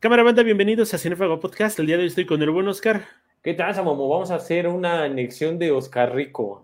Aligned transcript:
Cámara 0.00 0.22
banda, 0.22 0.42
bienvenidos 0.42 0.94
a 0.94 0.98
Cinefago 0.98 1.40
Podcast. 1.40 1.78
El 1.78 1.84
día 1.84 1.98
de 1.98 2.04
hoy 2.04 2.08
estoy 2.08 2.24
con 2.24 2.40
el 2.40 2.48
buen 2.48 2.66
Oscar. 2.68 3.04
¿Qué 3.42 3.52
tal, 3.52 3.74
Samomo? 3.74 4.08
Vamos 4.08 4.30
a 4.30 4.36
hacer 4.36 4.66
una 4.66 5.04
anexión 5.04 5.58
de 5.58 5.72
Oscar 5.72 6.14
Rico. 6.14 6.62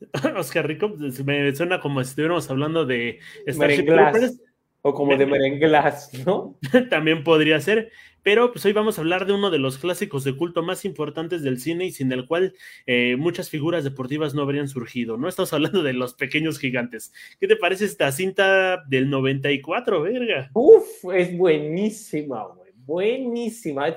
Oscar 0.36 0.68
Rico, 0.68 0.94
pues, 0.96 1.24
me 1.24 1.52
suena 1.56 1.80
como 1.80 2.00
si 2.04 2.10
estuviéramos 2.10 2.48
hablando 2.48 2.86
de 2.86 3.18
Starship 3.48 3.84
Troopers. 3.84 4.40
O 4.82 4.94
como 4.94 5.16
de 5.16 5.26
merenglas, 5.26 6.10
¿no? 6.26 6.58
También 6.88 7.24
podría 7.24 7.60
ser. 7.60 7.90
Pero 8.22 8.52
pues 8.52 8.64
hoy 8.66 8.72
vamos 8.72 8.98
a 8.98 9.00
hablar 9.00 9.26
de 9.26 9.32
uno 9.32 9.50
de 9.50 9.58
los 9.58 9.78
clásicos 9.78 10.24
de 10.24 10.36
culto 10.36 10.62
más 10.62 10.84
importantes 10.84 11.42
del 11.42 11.58
cine 11.58 11.86
y 11.86 11.92
sin 11.92 12.12
el 12.12 12.26
cual 12.26 12.54
eh, 12.86 13.16
muchas 13.16 13.48
figuras 13.48 13.82
deportivas 13.82 14.34
no 14.34 14.42
habrían 14.42 14.68
surgido. 14.68 15.16
No 15.16 15.28
estamos 15.28 15.52
hablando 15.54 15.82
de 15.82 15.94
los 15.94 16.14
pequeños 16.14 16.58
gigantes. 16.58 17.12
¿Qué 17.40 17.48
te 17.48 17.56
parece 17.56 17.86
esta 17.86 18.12
cinta 18.12 18.84
del 18.88 19.08
94, 19.08 20.02
verga? 20.02 20.50
Uf, 20.52 20.86
es 21.14 21.36
buenísima, 21.36 22.46
güey. 22.46 22.70
Buenísima. 22.74 23.96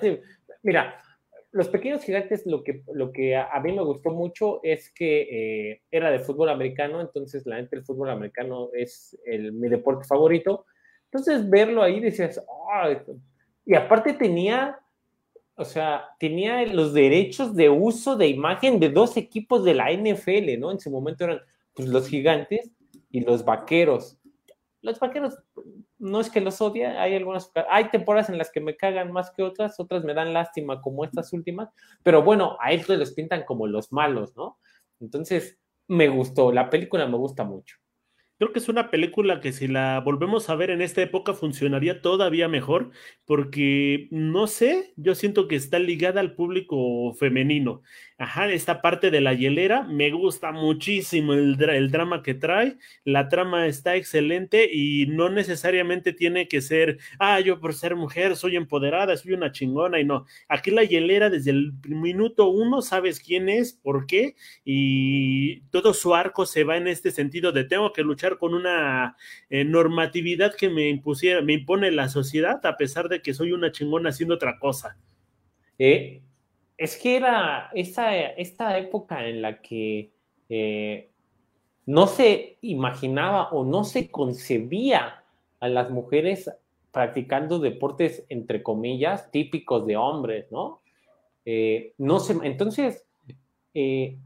Mira, 0.62 1.02
los 1.52 1.68
pequeños 1.68 2.04
gigantes, 2.04 2.46
lo 2.46 2.64
que, 2.64 2.84
lo 2.94 3.12
que 3.12 3.36
a, 3.36 3.60
mí 3.64 3.74
me 3.74 3.84
gustó 3.84 4.12
mucho 4.12 4.60
es 4.64 4.92
que 4.92 5.72
eh, 5.72 5.82
era 5.92 6.10
de 6.12 6.20
fútbol 6.20 6.50
americano, 6.50 7.02
entonces 7.02 7.46
la 7.46 7.58
gente 7.58 7.76
del 7.76 7.86
fútbol 7.86 8.10
americano 8.10 8.70
es 8.74 9.18
el, 9.26 9.52
mi 9.52 9.68
deporte 9.70 10.08
favorito. 10.08 10.66
Entonces 11.14 11.48
verlo 11.48 11.84
ahí 11.84 12.00
decías, 12.00 12.44
y 13.66 13.76
aparte 13.76 14.14
tenía, 14.14 14.80
o 15.56 15.64
sea, 15.64 16.06
tenía 16.20 16.66
los 16.66 16.92
derechos 16.92 17.56
de 17.56 17.70
uso 17.70 18.16
de 18.16 18.28
imagen 18.30 18.80
de 18.80 18.90
dos 18.90 19.16
equipos 19.16 19.64
de 19.64 19.76
la 19.76 19.92
NFL, 19.92 20.60
¿no? 20.60 20.72
En 20.72 20.80
su 20.80 20.90
momento 20.90 21.26
eran 21.26 21.40
pues, 21.76 21.88
los 21.88 22.08
gigantes 22.08 22.72
y 23.12 23.20
los 23.20 23.46
vaqueros. 23.46 24.18
Los 24.82 25.00
vaqueros, 25.00 25.38
no 26.00 26.20
es 26.20 26.32
que 26.32 26.42
los 26.42 26.60
odie, 26.62 26.88
hay 26.88 27.16
algunas, 27.16 27.52
hay 27.70 27.90
temporadas 27.90 28.30
en 28.30 28.40
las 28.40 28.52
que 28.52 28.60
me 28.60 28.76
cagan 28.76 29.12
más 29.12 29.30
que 29.30 29.44
otras, 29.44 29.80
otras 29.80 30.04
me 30.04 30.16
dan 30.16 30.34
lástima 30.34 30.82
como 30.82 31.06
estas 31.06 31.32
últimas, 31.32 31.70
pero 32.02 32.24
bueno, 32.24 32.58
a 32.60 32.72
ellos 32.72 32.90
les 32.90 33.14
pintan 33.14 33.44
como 33.46 33.68
los 33.68 33.94
malos, 33.94 34.36
¿no? 34.36 34.58
Entonces, 35.00 35.60
me 35.88 36.10
gustó, 36.10 36.52
la 36.52 36.72
película 36.72 37.06
me 37.06 37.18
gusta 37.18 37.44
mucho. 37.44 37.83
Creo 38.44 38.52
que 38.52 38.60
es 38.60 38.68
una 38.68 38.92
película 38.92 39.40
que 39.40 39.54
si 39.54 39.70
la 39.70 40.02
volvemos 40.02 40.50
a 40.50 40.56
ver 40.56 40.70
en 40.70 40.82
esta 40.82 41.02
época 41.02 41.34
funcionaría 41.34 42.02
todavía 42.02 42.50
mejor, 42.50 42.92
porque 43.24 44.10
no 44.12 44.48
sé, 44.48 44.92
yo 44.98 45.16
siento 45.16 45.48
que 45.48 45.56
está 45.56 45.80
ligada 45.80 46.20
al 46.20 46.36
público 46.36 47.14
femenino. 47.14 47.84
Ajá, 48.18 48.52
esta 48.52 48.82
parte 48.82 49.10
de 49.10 49.22
la 49.22 49.34
hielera 49.34 49.84
me 49.84 50.12
gusta 50.12 50.52
muchísimo 50.52 51.34
el, 51.34 51.58
el, 51.70 51.92
drama 51.92 52.22
que 52.22 52.34
trae. 52.34 52.78
La 53.04 53.28
trama 53.28 53.68
está 53.68 53.96
excelente 53.96 54.70
y 54.72 55.08
no 55.08 55.30
necesariamente 55.30 56.14
tiene 56.14 56.48
que 56.48 56.62
ser, 56.62 57.00
ah, 57.20 57.40
yo 57.40 57.60
por 57.60 57.74
ser 57.74 57.96
mujer 57.96 58.36
soy 58.36 58.56
empoderada, 58.56 59.18
soy 59.18 59.34
una 59.34 59.52
chingona 59.52 60.00
y 60.00 60.06
no. 60.06 60.26
Aquí 60.48 60.72
la 60.72 60.84
hielera 60.84 61.30
desde 61.30 61.52
el 61.52 61.74
minuto 61.88 62.50
uno 62.50 62.82
sabes 62.82 63.20
quién 63.20 63.50
es, 63.50 63.74
por 63.74 64.06
qué 64.06 64.36
y 64.64 65.62
todo 65.72 65.94
su 65.94 66.14
arco 66.16 66.46
se 66.46 66.64
va 66.64 66.78
en 66.78 66.88
este 66.88 67.12
sentido 67.12 67.52
de 67.52 67.64
tengo 67.64 67.94
que 67.94 68.04
luchar 68.04 68.38
con 68.38 68.54
una 68.54 69.18
eh, 69.50 69.66
normatividad 69.66 70.56
que 70.56 70.70
me 70.70 70.90
impusiera, 70.90 71.42
me 71.42 71.54
impone 71.54 71.92
la 71.92 72.10
sociedad 72.10 72.64
a 72.66 72.78
pesar 72.78 73.10
de 73.10 73.22
que 73.22 73.34
soy 73.34 73.52
una 73.52 73.72
chingona 73.72 74.10
haciendo 74.10 74.36
otra 74.36 74.60
cosa. 74.60 74.98
Eh, 75.80 76.23
es 76.84 76.98
que 76.98 77.16
era 77.16 77.70
esta, 77.74 78.78
época 78.78 79.26
en 79.26 79.42
la 79.42 79.62
que 79.62 80.12
eh, 80.50 81.10
no 81.86 82.08
se 82.08 82.58
imaginaba 82.60 83.52
o 83.52 83.64
no 83.64 83.86
se 83.86 84.12
concebía 84.12 85.24
a 85.62 85.68
las 85.70 85.90
mujeres 85.90 86.52
practicando 86.92 87.60
deportes, 87.60 88.26
entre 88.28 88.62
comillas, 88.62 89.32
típicos 89.32 89.88
de 89.88 89.96
hombres, 89.96 90.52
¿no? 90.52 90.82
Eh, 91.46 91.94
no 91.98 92.20
se, 92.20 92.34
entonces, 92.44 93.06
eh, 93.74 94.18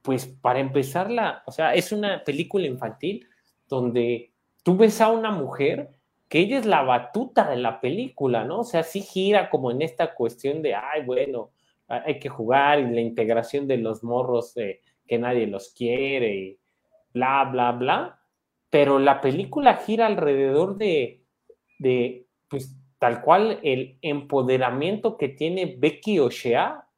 pues 0.00 0.26
para 0.26 0.60
empezar, 0.60 1.10
la, 1.10 1.42
o 1.46 1.50
sea, 1.50 1.74
es 1.74 1.90
una 1.90 2.22
película 2.22 2.66
infantil 2.68 3.26
donde 3.68 4.30
tú 4.62 4.76
ves 4.76 5.00
a 5.00 5.10
una 5.10 5.32
mujer 5.32 5.90
que 6.28 6.38
ella 6.38 6.58
es 6.58 6.66
la 6.66 6.82
batuta 6.82 7.50
de 7.50 7.56
la 7.56 7.80
película, 7.80 8.44
¿no? 8.44 8.60
O 8.60 8.64
sea, 8.64 8.84
sí 8.84 9.00
gira 9.00 9.50
como 9.50 9.72
en 9.72 9.82
esta 9.82 10.14
cuestión 10.14 10.62
de, 10.62 10.76
ay, 10.76 11.02
bueno, 11.04 11.50
hay 11.88 12.18
que 12.18 12.28
jugar 12.28 12.80
y 12.80 12.94
la 12.94 13.00
integración 13.00 13.66
de 13.66 13.78
los 13.78 14.02
morros 14.02 14.54
que 14.54 15.18
nadie 15.18 15.46
los 15.46 15.70
quiere 15.70 16.34
y 16.34 16.58
bla, 17.12 17.44
bla, 17.44 17.72
bla. 17.72 18.20
Pero 18.70 18.98
la 18.98 19.20
película 19.20 19.76
gira 19.76 20.06
alrededor 20.06 20.76
de, 20.76 21.22
de 21.78 22.26
pues, 22.48 22.76
tal 22.98 23.22
cual 23.22 23.60
el 23.62 23.98
empoderamiento 24.02 25.16
que 25.16 25.28
tiene 25.28 25.76
Becky 25.78 26.18
O'Shea, 26.18 26.88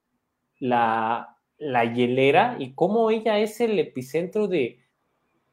la, 0.58 1.36
la 1.58 1.84
hielera, 1.92 2.56
y 2.58 2.74
cómo 2.74 3.10
ella 3.10 3.38
es 3.38 3.60
el 3.60 3.78
epicentro 3.78 4.48
de 4.48 4.80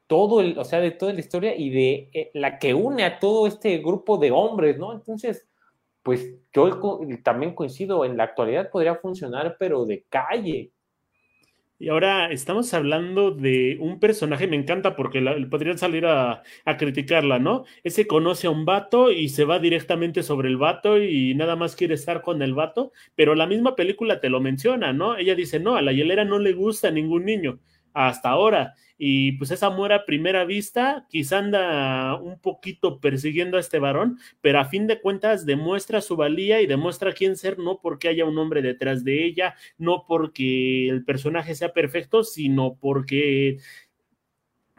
todo 0.06 0.40
el, 0.40 0.58
o 0.58 0.64
sea, 0.64 0.80
de 0.80 0.90
toda 0.90 1.12
la 1.12 1.20
historia 1.20 1.56
y 1.56 1.70
de 1.70 2.10
eh, 2.12 2.30
la 2.34 2.58
que 2.58 2.74
une 2.74 3.04
a 3.04 3.18
todo 3.18 3.46
este 3.46 3.78
grupo 3.78 4.16
de 4.18 4.30
hombres, 4.30 4.78
¿no? 4.78 4.92
Entonces, 4.92 5.48
pues 6.04 6.34
yo 6.52 7.00
también 7.24 7.54
coincido, 7.54 8.04
en 8.04 8.16
la 8.16 8.24
actualidad 8.24 8.70
podría 8.70 8.94
funcionar, 8.96 9.56
pero 9.58 9.86
de 9.86 10.04
calle. 10.08 10.70
Y 11.78 11.88
ahora 11.88 12.30
estamos 12.30 12.72
hablando 12.74 13.30
de 13.32 13.78
un 13.80 13.98
personaje, 13.98 14.46
me 14.46 14.56
encanta 14.56 14.94
porque 14.96 15.20
podrían 15.50 15.78
salir 15.78 16.06
a, 16.06 16.42
a, 16.64 16.76
criticarla, 16.76 17.38
¿no? 17.38 17.64
Ese 17.82 18.06
conoce 18.06 18.46
a 18.46 18.50
un 18.50 18.64
vato 18.64 19.10
y 19.10 19.28
se 19.30 19.44
va 19.44 19.58
directamente 19.58 20.22
sobre 20.22 20.48
el 20.48 20.58
vato 20.58 21.02
y 21.02 21.34
nada 21.34 21.56
más 21.56 21.74
quiere 21.74 21.94
estar 21.94 22.22
con 22.22 22.42
el 22.42 22.54
vato, 22.54 22.92
pero 23.16 23.34
la 23.34 23.46
misma 23.46 23.74
película 23.74 24.20
te 24.20 24.28
lo 24.28 24.40
menciona, 24.40 24.92
¿no? 24.92 25.16
Ella 25.16 25.34
dice, 25.34 25.58
no, 25.58 25.74
a 25.74 25.82
la 25.82 25.92
hielera 25.92 26.24
no 26.24 26.38
le 26.38 26.52
gusta 26.52 26.88
a 26.88 26.92
ningún 26.92 27.24
niño 27.24 27.58
hasta 27.94 28.28
ahora. 28.28 28.74
Y 28.98 29.32
pues 29.32 29.50
esa 29.50 29.70
muera 29.70 29.96
a 29.96 30.04
primera 30.04 30.44
vista, 30.44 31.06
quizá 31.08 31.38
anda 31.38 32.16
un 32.16 32.38
poquito 32.38 33.00
persiguiendo 33.00 33.56
a 33.56 33.60
este 33.60 33.78
varón, 33.78 34.18
pero 34.40 34.60
a 34.60 34.66
fin 34.66 34.86
de 34.86 35.00
cuentas 35.00 35.46
demuestra 35.46 36.00
su 36.00 36.16
valía 36.16 36.60
y 36.60 36.66
demuestra 36.66 37.12
quién 37.12 37.36
ser, 37.36 37.58
no 37.58 37.80
porque 37.80 38.08
haya 38.08 38.24
un 38.24 38.38
hombre 38.38 38.62
detrás 38.62 39.04
de 39.04 39.24
ella, 39.24 39.54
no 39.78 40.04
porque 40.06 40.88
el 40.88 41.04
personaje 41.04 41.54
sea 41.54 41.72
perfecto, 41.72 42.22
sino 42.22 42.76
porque 42.76 43.58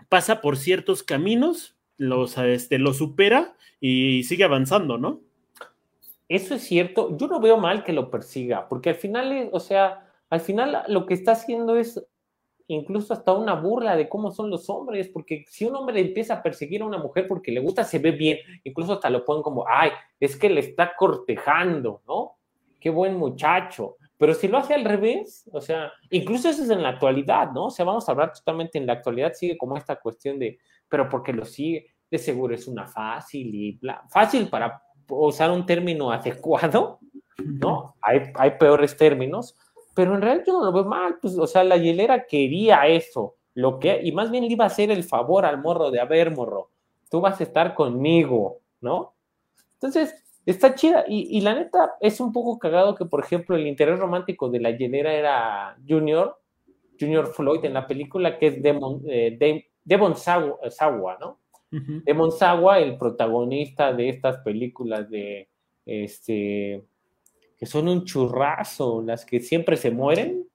pasa 0.08 0.42
por 0.42 0.58
ciertos 0.58 1.04
caminos, 1.04 1.76
los, 1.98 2.38
este, 2.38 2.78
lo 2.78 2.94
supera 2.94 3.56
y 3.80 4.24
sigue 4.24 4.44
avanzando, 4.44 4.98
¿no? 4.98 5.22
Eso 6.28 6.56
es 6.56 6.64
cierto. 6.64 7.16
Yo 7.18 7.28
no 7.28 7.40
veo 7.40 7.58
mal 7.58 7.84
que 7.84 7.94
lo 7.94 8.10
persiga, 8.10 8.68
porque 8.68 8.90
al 8.90 8.96
final, 8.96 9.50
o 9.52 9.60
sea, 9.60 10.12
al 10.30 10.42
final 10.42 10.84
lo 10.88 11.06
que 11.06 11.14
está 11.14 11.34
haciendo 11.34 11.78
es 11.78 12.04
incluso 12.68 13.14
hasta 13.14 13.34
una 13.34 13.54
burla 13.54 13.96
de 13.96 14.10
cómo 14.10 14.32
son 14.32 14.50
los 14.50 14.70
hombres, 14.70 15.10
porque 15.10 15.46
si 15.48 15.66
un 15.66 15.76
hombre 15.76 16.00
empieza 16.00 16.36
a 16.36 16.44
perseguir 16.44 16.82
a 16.82 16.86
una 16.86 16.98
mujer 16.98 17.28
porque 17.28 17.52
le 17.52 17.60
gusta, 17.60 17.84
se 17.84 18.00
ve 18.00 18.12
bien, 18.12 18.40
incluso 18.64 18.94
hasta 18.94 19.10
lo 19.10 19.24
ponen 19.24 19.44
como, 19.44 19.66
ay, 19.68 19.92
es 20.20 20.36
que 20.36 20.50
le 20.50 20.62
está 20.62 20.96
cortejando, 20.96 22.02
¿no? 22.08 22.38
Qué 22.80 22.90
buen 22.90 23.16
muchacho. 23.16 23.98
Pero 24.18 24.34
si 24.34 24.48
lo 24.48 24.58
hace 24.58 24.74
al 24.74 24.86
revés, 24.86 25.50
o 25.52 25.60
sea, 25.60 25.92
incluso 26.10 26.50
eso 26.50 26.64
es 26.64 26.70
en 26.70 26.82
la 26.82 26.90
actualidad, 26.90 27.52
¿no? 27.52 27.66
O 27.66 27.70
sea, 27.70 27.86
vamos 27.86 28.08
a 28.08 28.12
hablar 28.14 28.32
totalmente 28.32 28.78
en 28.78 28.88
la 28.88 28.94
actualidad, 28.94 29.34
sigue 29.34 29.58
como 29.58 29.78
esta 29.78 29.98
cuestión 29.98 30.40
de, 30.40 30.58
pero 30.88 31.10
porque 31.10 31.34
lo 31.34 31.46
sigue, 31.46 31.88
de 32.10 32.18
seguro 32.18 32.56
es 32.56 32.68
una 32.68 32.88
fácil 32.88 33.54
y 33.54 33.72
bla, 33.74 34.04
fácil 34.10 34.48
para 34.48 34.82
usar 35.10 35.52
un 35.52 35.66
término 35.66 36.12
adecuado, 36.12 37.00
¿no? 37.44 37.96
Hay, 38.02 38.32
hay 38.36 38.52
peores 38.52 38.96
términos, 38.96 39.58
pero 39.96 40.14
en 40.14 40.22
realidad 40.22 40.44
yo 40.46 40.54
no 40.60 40.66
lo 40.66 40.72
veo 40.74 40.84
mal, 40.84 41.18
pues, 41.20 41.38
o 41.40 41.48
sea, 41.48 41.64
la 41.64 41.78
hielera 41.78 42.28
quería 42.28 42.86
eso, 42.86 43.38
lo 43.56 43.80
que, 43.80 44.02
y 44.04 44.12
más 44.12 44.30
bien 44.30 44.44
le 44.44 44.52
iba 44.52 44.66
a 44.66 44.68
hacer 44.68 44.92
el 44.92 45.06
favor 45.06 45.46
al 45.46 45.62
morro 45.62 45.90
de, 45.90 46.02
a 46.02 46.06
ver, 46.06 46.36
morro, 46.36 46.70
tú 47.10 47.22
vas 47.22 47.40
a 47.40 47.44
estar 47.44 47.74
conmigo, 47.74 48.60
¿no? 48.82 49.14
Entonces, 49.76 50.14
está 50.46 50.76
chida, 50.76 51.06
y, 51.08 51.40
la 51.40 51.56
neta, 51.56 51.96
es 52.02 52.20
un 52.20 52.34
poco 52.34 52.60
cagado 52.60 52.94
que, 52.94 53.06
por 53.06 53.24
ejemplo, 53.24 53.56
el 53.56 53.66
interés 53.66 53.98
romántico 53.98 54.50
de 54.50 54.60
la 54.60 54.72
hielera 54.72 55.14
era 55.14 55.78
Junior, 55.88 56.40
Junior 57.00 57.28
Floyd 57.34 57.64
en 57.64 57.74
la 57.74 57.88
película, 57.88 58.38
que 58.38 58.48
es 58.48 58.62
Demon, 58.62 59.02
eh, 59.08 59.66
Devon 59.84 60.16
Sawa, 60.18 61.18
¿no? 61.20 61.40
Demon 61.72 62.32
Sawa, 62.32 62.80
el 62.80 62.98
protagonista 62.98 63.94
de 63.94 64.10
estas 64.10 64.38
películas 64.40 65.10
de, 65.10 65.50
este, 65.86 66.86
que 67.58 67.66
son 67.66 67.88
un 67.88 68.04
churrazo, 68.04 69.02
las 69.02 69.26
que 69.26 69.40
siempre 69.40 69.78
se 69.78 69.92
mueren. 69.92 70.48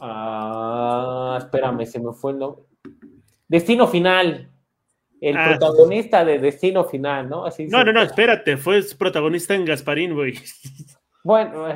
Ah, 0.00 1.36
espérame, 1.38 1.86
se 1.86 2.00
me 2.00 2.12
fue 2.12 2.32
el 2.32 2.38
nombre. 2.38 2.64
Destino 3.48 3.86
Final. 3.86 4.48
El 5.20 5.36
ah, 5.36 5.50
protagonista 5.50 6.24
de 6.24 6.38
Destino 6.40 6.84
Final, 6.84 7.28
¿no? 7.28 7.44
Así 7.44 7.66
no, 7.68 7.84
no, 7.84 7.92
no, 7.92 8.02
espérate, 8.02 8.56
fue 8.56 8.82
protagonista 8.98 9.54
en 9.54 9.64
Gasparín, 9.64 10.14
güey. 10.14 10.34
Bueno, 11.24 11.66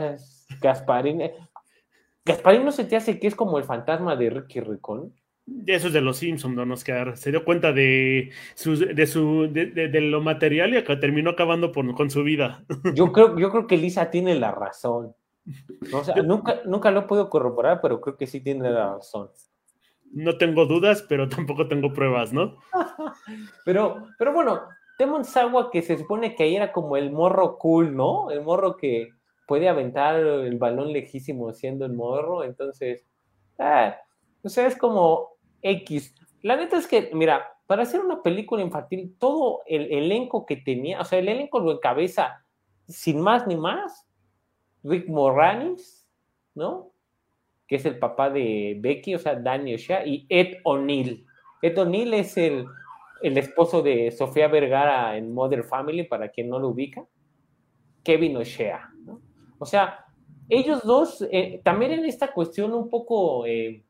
Gasparín. 0.60 1.20
Eh, 1.20 1.34
Gasparín 2.24 2.64
no 2.64 2.72
se 2.72 2.84
te 2.84 2.96
hace 2.96 3.20
que 3.20 3.28
es 3.28 3.36
como 3.36 3.58
el 3.58 3.64
fantasma 3.64 4.16
de 4.16 4.30
Ricky 4.30 4.58
Ricón. 4.58 5.14
Eso 5.66 5.86
es 5.86 5.92
de 5.92 6.00
los 6.00 6.16
Simpsons, 6.16 6.56
don 6.56 6.72
Oscar. 6.72 7.16
Se 7.16 7.30
dio 7.30 7.44
cuenta 7.44 7.72
de, 7.72 8.30
su, 8.54 8.76
de, 8.76 9.06
su, 9.06 9.48
de, 9.52 10.00
lo 10.00 10.20
material 10.20 10.74
y 10.74 10.76
acá 10.76 10.98
terminó 10.98 11.30
acabando 11.30 11.72
con 11.72 12.10
su 12.10 12.24
vida. 12.24 12.64
Yo 12.94 13.12
creo, 13.12 13.38
yo 13.38 13.50
creo 13.50 13.66
que 13.66 13.76
Lisa 13.76 14.10
tiene 14.10 14.34
la 14.34 14.50
razón. 14.50 15.14
nunca, 16.24 16.62
nunca 16.64 16.90
lo 16.90 17.06
puedo 17.06 17.30
corroborar, 17.30 17.80
pero 17.80 18.00
creo 18.00 18.16
que 18.16 18.26
sí 18.26 18.40
tiene 18.40 18.70
la 18.70 18.94
razón. 18.94 19.30
No 20.12 20.36
tengo 20.36 20.66
dudas, 20.66 21.04
pero 21.08 21.28
tampoco 21.28 21.68
tengo 21.68 21.92
pruebas, 21.92 22.32
¿no? 22.32 22.56
pero, 23.64 24.08
pero 24.18 24.32
bueno, 24.32 24.62
Temon 24.98 25.24
Sawa, 25.24 25.70
que 25.70 25.82
se 25.82 25.98
supone 25.98 26.34
que 26.34 26.44
ahí 26.44 26.56
era 26.56 26.72
como 26.72 26.96
el 26.96 27.12
morro 27.12 27.58
cool, 27.58 27.94
¿no? 27.94 28.30
El 28.30 28.42
morro 28.42 28.76
que 28.76 29.10
puede 29.46 29.68
aventar 29.68 30.16
el 30.16 30.58
balón 30.58 30.92
lejísimo 30.92 31.52
siendo 31.52 31.86
el 31.86 31.92
morro, 31.92 32.42
entonces, 32.42 33.06
ah, 33.58 33.96
o 34.42 34.48
sea, 34.48 34.66
es 34.66 34.76
como 34.76 35.35
X. 35.62 36.14
La 36.42 36.56
neta 36.56 36.76
es 36.76 36.86
que, 36.86 37.10
mira, 37.12 37.52
para 37.66 37.82
hacer 37.82 38.00
una 38.00 38.22
película 38.22 38.62
infantil, 38.62 39.16
todo 39.18 39.62
el 39.66 39.92
elenco 39.92 40.46
que 40.46 40.56
tenía, 40.56 41.00
o 41.00 41.04
sea, 41.04 41.18
el 41.18 41.28
elenco 41.28 41.58
lo 41.58 41.72
encabeza 41.72 42.44
sin 42.86 43.20
más 43.20 43.46
ni 43.46 43.56
más, 43.56 44.06
Rick 44.84 45.08
Moranis, 45.08 46.06
¿no? 46.54 46.92
Que 47.66 47.76
es 47.76 47.84
el 47.84 47.98
papá 47.98 48.30
de 48.30 48.76
Becky, 48.78 49.16
o 49.16 49.18
sea, 49.18 49.34
Daniel 49.34 49.78
Shea, 49.78 50.06
y 50.06 50.26
Ed 50.28 50.58
O'Neill. 50.62 51.26
Ed 51.62 51.76
O'Neill 51.78 52.14
es 52.14 52.36
el, 52.36 52.66
el 53.22 53.38
esposo 53.38 53.82
de 53.82 54.12
Sofía 54.12 54.46
Vergara 54.46 55.16
en 55.16 55.34
Mother 55.34 55.64
Family, 55.64 56.04
para 56.04 56.28
quien 56.28 56.48
no 56.48 56.60
lo 56.60 56.68
ubica. 56.68 57.04
Kevin 58.04 58.36
O'Shea, 58.36 58.88
¿no? 59.04 59.20
O 59.58 59.66
sea, 59.66 60.06
ellos 60.48 60.82
dos, 60.84 61.26
eh, 61.32 61.60
también 61.64 61.92
en 61.92 62.04
esta 62.04 62.32
cuestión 62.32 62.72
un 62.72 62.88
poco 62.88 63.46
eh, 63.46 63.84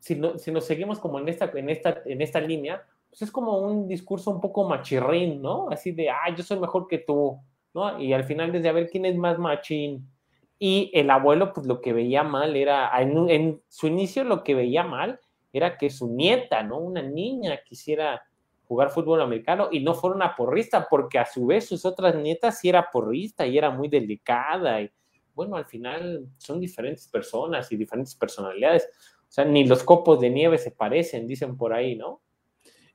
si, 0.00 0.16
nos 0.16 0.64
seguimos 0.64 0.98
como 0.98 1.18
en 1.18 1.28
esta, 1.28 1.50
en, 1.54 1.68
esta, 1.70 2.02
en 2.04 2.20
esta 2.22 2.40
línea, 2.40 2.82
pues 3.08 3.22
es 3.22 3.30
como 3.30 3.58
un 3.58 3.86
discurso 3.86 4.30
un 4.30 4.40
poco 4.40 4.68
machirrín, 4.68 5.40
¿no? 5.42 5.68
Así 5.70 5.92
de, 5.92 6.10
ah, 6.10 6.34
yo 6.36 6.42
soy 6.42 6.58
mejor 6.58 6.88
que 6.88 6.98
tú, 6.98 7.38
¿no? 7.74 8.00
Y 8.00 8.12
al 8.12 8.24
final 8.24 8.50
desde 8.50 8.68
a 8.68 8.72
ver 8.72 8.88
quién 8.88 9.04
es 9.04 9.16
más 9.16 9.38
machín. 9.38 10.08
Y 10.58 10.90
el 10.94 11.10
abuelo, 11.10 11.52
pues 11.52 11.66
lo 11.66 11.80
que 11.80 11.92
veía 11.92 12.22
mal 12.22 12.56
era, 12.56 12.90
en, 13.00 13.30
en 13.30 13.62
su 13.68 13.86
inicio 13.86 14.24
lo 14.24 14.42
que 14.42 14.54
veía 14.54 14.84
mal 14.84 15.20
era 15.52 15.76
que 15.76 15.90
su 15.90 16.08
nieta, 16.08 16.62
¿no? 16.62 16.78
Una 16.78 17.02
niña 17.02 17.60
quisiera 17.64 18.22
jugar 18.64 18.90
fútbol 18.90 19.20
americano 19.20 19.68
y 19.72 19.80
no 19.80 19.94
fuera 19.94 20.14
una 20.14 20.36
porrista, 20.36 20.86
porque 20.88 21.18
a 21.18 21.26
su 21.26 21.46
vez 21.46 21.66
sus 21.66 21.84
otras 21.84 22.14
nietas 22.14 22.60
sí 22.60 22.68
era 22.68 22.88
porrista 22.90 23.44
y 23.46 23.58
era 23.58 23.70
muy 23.70 23.88
delicada. 23.88 24.80
Y 24.80 24.90
bueno, 25.34 25.56
al 25.56 25.64
final 25.64 26.28
son 26.38 26.60
diferentes 26.60 27.08
personas 27.08 27.70
y 27.72 27.76
diferentes 27.76 28.14
personalidades. 28.14 28.88
O 29.30 29.32
sea, 29.32 29.44
ni 29.44 29.64
los 29.64 29.84
copos 29.84 30.20
de 30.20 30.28
nieve 30.28 30.58
se 30.58 30.72
parecen, 30.72 31.28
dicen 31.28 31.56
por 31.56 31.72
ahí, 31.72 31.94
¿no? 31.94 32.20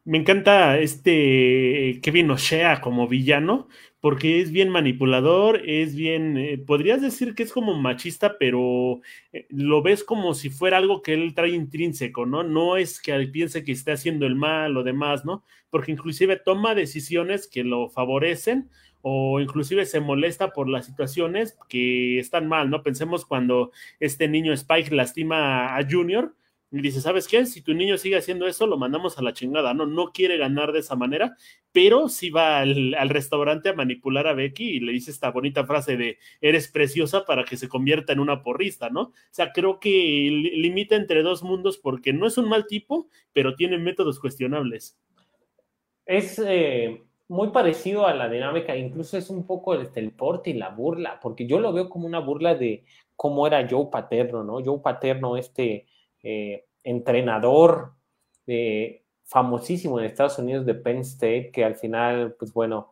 Me 0.03 0.17
encanta 0.17 0.77
este 0.77 2.01
Kevin 2.03 2.29
O'Shea 2.29 2.81
como 2.81 3.07
villano, 3.07 3.69
porque 4.01 4.41
es 4.41 4.51
bien 4.51 4.69
manipulador, 4.69 5.61
es 5.65 5.95
bien, 5.95 6.37
eh, 6.37 6.57
podrías 6.57 7.01
decir 7.01 7.35
que 7.35 7.43
es 7.43 7.53
como 7.53 7.73
machista, 7.73 8.37
pero 8.37 8.99
eh, 9.31 9.47
lo 9.49 9.81
ves 9.81 10.03
como 10.03 10.33
si 10.33 10.49
fuera 10.49 10.77
algo 10.77 11.01
que 11.01 11.13
él 11.13 11.33
trae 11.33 11.51
intrínseco, 11.51 12.25
¿no? 12.25 12.43
No 12.43 12.75
es 12.75 12.99
que 12.99 13.17
piense 13.27 13.63
que 13.63 13.71
esté 13.71 13.93
haciendo 13.93 14.25
el 14.25 14.35
mal 14.35 14.75
o 14.75 14.83
demás, 14.83 15.23
¿no? 15.23 15.45
Porque 15.69 15.93
inclusive 15.93 16.35
toma 16.35 16.75
decisiones 16.75 17.47
que 17.47 17.63
lo 17.63 17.89
favorecen 17.89 18.69
o 19.07 19.39
inclusive 19.39 19.85
se 19.85 19.99
molesta 19.99 20.51
por 20.51 20.67
las 20.67 20.87
situaciones 20.87 21.55
que 21.69 22.17
están 22.17 22.47
mal, 22.47 22.71
¿no? 22.71 22.81
Pensemos 22.81 23.23
cuando 23.23 23.71
este 23.99 24.27
niño 24.27 24.51
Spike 24.51 24.95
lastima 24.95 25.77
a 25.77 25.87
Junior 25.87 26.33
y 26.71 26.81
dice, 26.81 27.01
¿sabes 27.01 27.27
qué? 27.27 27.45
Si 27.45 27.61
tu 27.61 27.75
niño 27.75 27.99
sigue 27.99 28.17
haciendo 28.17 28.47
eso, 28.47 28.65
lo 28.65 28.79
mandamos 28.79 29.19
a 29.19 29.21
la 29.21 29.33
chingada, 29.33 29.75
¿no? 29.75 29.85
No 29.85 30.11
quiere 30.11 30.39
ganar 30.39 30.71
de 30.71 30.79
esa 30.79 30.95
manera, 30.95 31.37
pero 31.71 32.09
sí 32.09 32.31
va 32.31 32.61
al, 32.61 32.95
restaurante 33.09 33.69
a 33.69 33.73
manipular 33.73 34.25
a 34.25 34.33
Becky 34.33 34.69
y 34.71 34.79
le 34.79 34.91
dice 34.91 35.11
esta 35.11 35.29
bonita 35.29 35.67
frase 35.67 35.97
de, 35.97 36.17
eres 36.41 36.67
preciosa 36.67 37.25
para 37.25 37.43
que 37.43 37.57
se 37.57 37.69
convierta 37.69 38.11
en 38.11 38.19
una 38.19 38.41
porrista, 38.41 38.89
¿no? 38.89 39.01
O 39.01 39.13
sea, 39.29 39.51
creo 39.51 39.79
que 39.79 39.89
limita 40.55 40.95
entre 40.95 41.21
dos 41.21 41.43
mundos 41.43 41.77
porque 41.77 42.11
no 42.11 42.25
es 42.25 42.39
un 42.39 42.49
mal 42.49 42.65
tipo, 42.65 43.07
pero 43.33 43.53
tiene 43.53 43.77
métodos 43.77 44.19
cuestionables. 44.19 44.97
Es... 46.07 46.41
Eh 46.43 47.03
muy 47.27 47.49
parecido 47.49 48.05
a 48.05 48.13
la 48.13 48.29
dinámica, 48.29 48.75
incluso 48.75 49.17
es 49.17 49.29
un 49.29 49.45
poco 49.45 49.73
el, 49.73 49.89
el 49.95 50.11
porte 50.11 50.51
y 50.51 50.53
la 50.53 50.69
burla, 50.69 51.19
porque 51.21 51.47
yo 51.47 51.59
lo 51.59 51.73
veo 51.73 51.89
como 51.89 52.05
una 52.05 52.19
burla 52.19 52.55
de 52.55 52.85
cómo 53.15 53.47
era 53.47 53.67
Joe 53.69 53.87
Paterno, 53.91 54.43
¿no? 54.43 54.63
Joe 54.63 54.79
Paterno, 54.79 55.37
este 55.37 55.87
eh, 56.23 56.65
entrenador 56.83 57.93
eh, 58.47 59.03
famosísimo 59.23 59.99
en 59.99 60.05
Estados 60.05 60.37
Unidos 60.39 60.65
de 60.65 60.75
Penn 60.75 60.99
State, 60.99 61.51
que 61.51 61.63
al 61.63 61.75
final, 61.75 62.35
pues 62.37 62.53
bueno, 62.53 62.91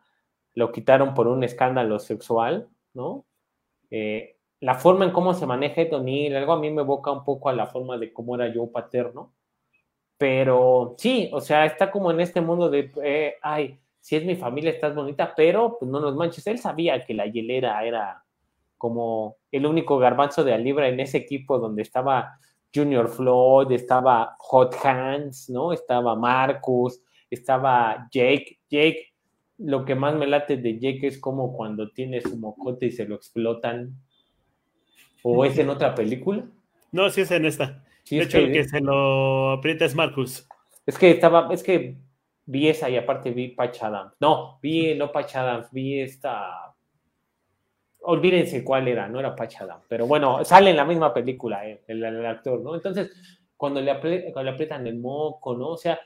lo 0.55 0.71
quitaron 0.71 1.13
por 1.13 1.27
un 1.27 1.43
escándalo 1.43 1.99
sexual, 1.99 2.69
¿no? 2.93 3.25
Eh, 3.91 4.37
la 4.59 4.75
forma 4.75 5.05
en 5.05 5.11
cómo 5.11 5.33
se 5.33 5.45
maneja 5.45 5.81
Ed 5.81 5.93
algo 5.93 6.53
a 6.53 6.59
mí 6.59 6.71
me 6.71 6.81
evoca 6.81 7.11
un 7.11 7.23
poco 7.23 7.49
a 7.49 7.53
la 7.53 7.67
forma 7.67 7.97
de 7.97 8.13
cómo 8.13 8.35
era 8.35 8.51
Joe 8.53 8.67
Paterno, 8.67 9.33
pero 10.17 10.95
sí, 10.97 11.29
o 11.33 11.41
sea, 11.41 11.65
está 11.65 11.91
como 11.91 12.11
en 12.11 12.21
este 12.21 12.39
mundo 12.39 12.69
de, 12.69 13.35
ay, 13.41 13.79
si 14.03 14.17
es 14.17 14.25
mi 14.25 14.35
familia, 14.35 14.69
estás 14.69 14.93
bonita, 14.93 15.33
pero 15.33 15.77
pues 15.79 15.89
no 15.89 16.01
nos 16.01 16.13
manches. 16.13 16.45
Él 16.47 16.59
sabía 16.59 17.05
que 17.05 17.13
la 17.13 17.25
hielera 17.25 17.81
era 17.85 18.21
como 18.77 19.37
el 19.49 19.65
único 19.65 19.97
garbanzo 19.97 20.43
de 20.43 20.53
Alibra 20.53 20.89
en 20.89 20.99
ese 20.99 21.19
equipo 21.19 21.57
donde 21.57 21.83
estaba 21.83 22.37
Junior 22.75 23.07
Floyd, 23.07 23.71
estaba 23.71 24.35
Hot 24.39 24.75
Hands, 24.83 25.49
¿no? 25.51 25.71
Estaba 25.71 26.17
Marcus, 26.17 26.99
estaba 27.29 28.09
Jake. 28.11 28.59
Jake, 28.69 29.13
lo 29.59 29.85
que 29.85 29.95
más 29.95 30.15
me 30.15 30.27
late 30.27 30.57
de 30.57 30.77
Jake 30.77 31.07
es 31.07 31.17
como 31.17 31.55
cuando 31.55 31.89
tiene 31.89 32.19
su 32.19 32.35
mocote 32.37 32.87
y 32.87 32.91
se 32.91 33.05
lo 33.05 33.15
explotan. 33.15 33.95
¿O 35.21 35.45
es 35.45 35.57
en 35.57 35.69
otra 35.69 35.95
película? 35.95 36.45
No, 36.91 37.09
sí 37.09 37.21
es 37.21 37.31
en 37.31 37.45
esta. 37.45 37.85
de 38.09 38.21
hecho, 38.21 38.39
el 38.39 38.51
que 38.51 38.65
se 38.65 38.81
lo 38.81 39.51
aprieta 39.51 39.85
es 39.85 39.95
Marcus. 39.95 40.45
Es 40.85 40.97
que 40.97 41.11
estaba, 41.11 41.47
es 41.53 41.63
que 41.63 42.02
vi 42.45 42.67
esa 42.69 42.89
y 42.89 42.97
aparte 42.97 43.31
vi 43.31 43.49
Patch 43.49 43.81
No, 44.19 44.59
vi 44.61 44.95
no 44.95 45.11
Patch 45.11 45.35
vi 45.71 46.01
esta. 46.01 46.73
Olvídense 48.05 48.63
cuál 48.63 48.87
era, 48.87 49.07
no 49.07 49.19
era 49.19 49.33
Patch 49.33 49.59
pero 49.87 50.05
bueno, 50.05 50.43
sale 50.43 50.71
en 50.71 50.77
la 50.77 50.83
misma 50.83 51.13
película 51.13 51.67
eh, 51.67 51.83
el, 51.87 52.25
actor, 52.25 52.59
¿no? 52.59 52.75
Entonces, 52.75 53.11
cuando 53.55 53.79
le, 53.79 53.93
cuando 54.33 54.43
le 54.43 54.49
aprietan 54.51 54.85
el 54.87 54.97
moco, 54.97 55.55
¿no? 55.55 55.69
O 55.69 55.77
sea, 55.77 55.97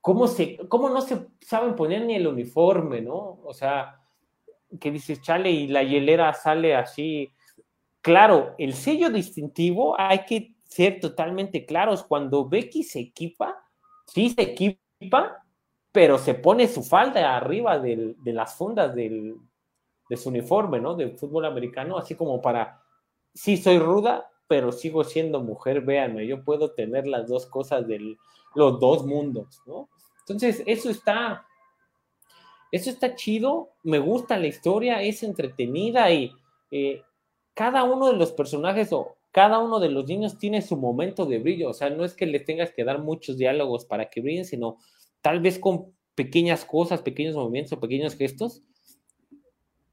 ¿cómo, 0.00 0.26
se, 0.26 0.56
¿cómo 0.68 0.88
no 0.90 1.00
se 1.00 1.28
saben 1.40 1.76
poner 1.76 2.02
ni 2.02 2.16
el 2.16 2.26
uniforme, 2.26 3.00
¿no? 3.00 3.38
O 3.44 3.54
sea, 3.54 4.00
que 4.80 4.90
dices, 4.90 5.22
chale, 5.22 5.50
y 5.50 5.68
la 5.68 5.84
hielera 5.84 6.32
sale 6.34 6.74
así. 6.74 7.32
Claro, 8.00 8.56
el 8.58 8.74
sello 8.74 9.10
distintivo 9.10 9.94
hay 9.98 10.24
que 10.24 10.54
ser 10.64 10.98
totalmente 10.98 11.64
claros. 11.64 12.02
Cuando 12.02 12.48
Becky 12.48 12.82
se 12.82 12.98
equipa, 12.98 13.56
sí 14.06 14.30
se 14.30 14.42
equipa 14.42 14.87
pero 15.92 16.18
se 16.18 16.34
pone 16.34 16.68
su 16.68 16.82
falda 16.82 17.36
arriba 17.36 17.78
de 17.78 18.16
las 18.24 18.54
fundas 18.54 18.94
de 18.94 19.36
su 20.16 20.28
uniforme, 20.28 20.80
¿no? 20.80 20.94
Del 20.94 21.18
fútbol 21.18 21.44
americano, 21.44 21.98
así 21.98 22.14
como 22.14 22.40
para, 22.40 22.82
sí 23.34 23.56
soy 23.56 23.78
ruda, 23.78 24.30
pero 24.48 24.72
sigo 24.72 25.04
siendo 25.04 25.40
mujer, 25.40 25.82
véanme, 25.82 26.26
yo 26.26 26.42
puedo 26.42 26.72
tener 26.72 27.06
las 27.06 27.28
dos 27.28 27.46
cosas 27.46 27.86
de 27.86 28.16
los 28.54 28.80
dos 28.80 29.06
mundos, 29.06 29.62
¿no? 29.66 29.90
Entonces, 30.20 30.62
eso 30.66 30.90
está, 30.90 31.46
eso 32.72 32.90
está 32.90 33.14
chido, 33.14 33.70
me 33.82 33.98
gusta 33.98 34.38
la 34.38 34.46
historia, 34.46 35.02
es 35.02 35.22
entretenida 35.22 36.10
y 36.10 36.34
eh, 36.70 37.02
cada 37.54 37.84
uno 37.84 38.08
de 38.10 38.16
los 38.16 38.32
personajes 38.32 38.92
o 38.92 39.17
cada 39.30 39.58
uno 39.58 39.80
de 39.80 39.90
los 39.90 40.06
niños 40.06 40.38
tiene 40.38 40.62
su 40.62 40.76
momento 40.76 41.26
de 41.26 41.38
brillo, 41.38 41.70
o 41.70 41.74
sea, 41.74 41.90
no 41.90 42.04
es 42.04 42.14
que 42.14 42.26
les 42.26 42.44
tengas 42.44 42.72
que 42.72 42.84
dar 42.84 43.00
muchos 43.00 43.36
diálogos 43.36 43.84
para 43.84 44.08
que 44.08 44.20
brillen, 44.20 44.44
sino 44.44 44.78
tal 45.20 45.40
vez 45.40 45.58
con 45.58 45.92
pequeñas 46.14 46.64
cosas, 46.64 47.02
pequeños 47.02 47.36
movimientos 47.36 47.78
pequeños 47.78 48.16
gestos, 48.16 48.62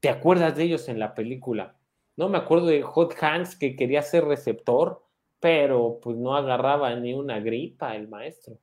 te 0.00 0.08
acuerdas 0.08 0.56
de 0.56 0.64
ellos 0.64 0.88
en 0.88 0.98
la 0.98 1.14
película. 1.14 1.76
No 2.16 2.28
me 2.28 2.38
acuerdo 2.38 2.66
de 2.66 2.82
Hot 2.82 3.14
Hands 3.20 3.56
que 3.56 3.76
quería 3.76 4.02
ser 4.02 4.24
receptor, 4.24 5.02
pero 5.40 6.00
pues 6.02 6.16
no 6.16 6.34
agarraba 6.34 6.94
ni 6.96 7.12
una 7.14 7.40
gripa 7.40 7.94
el 7.94 8.08
maestro. 8.08 8.58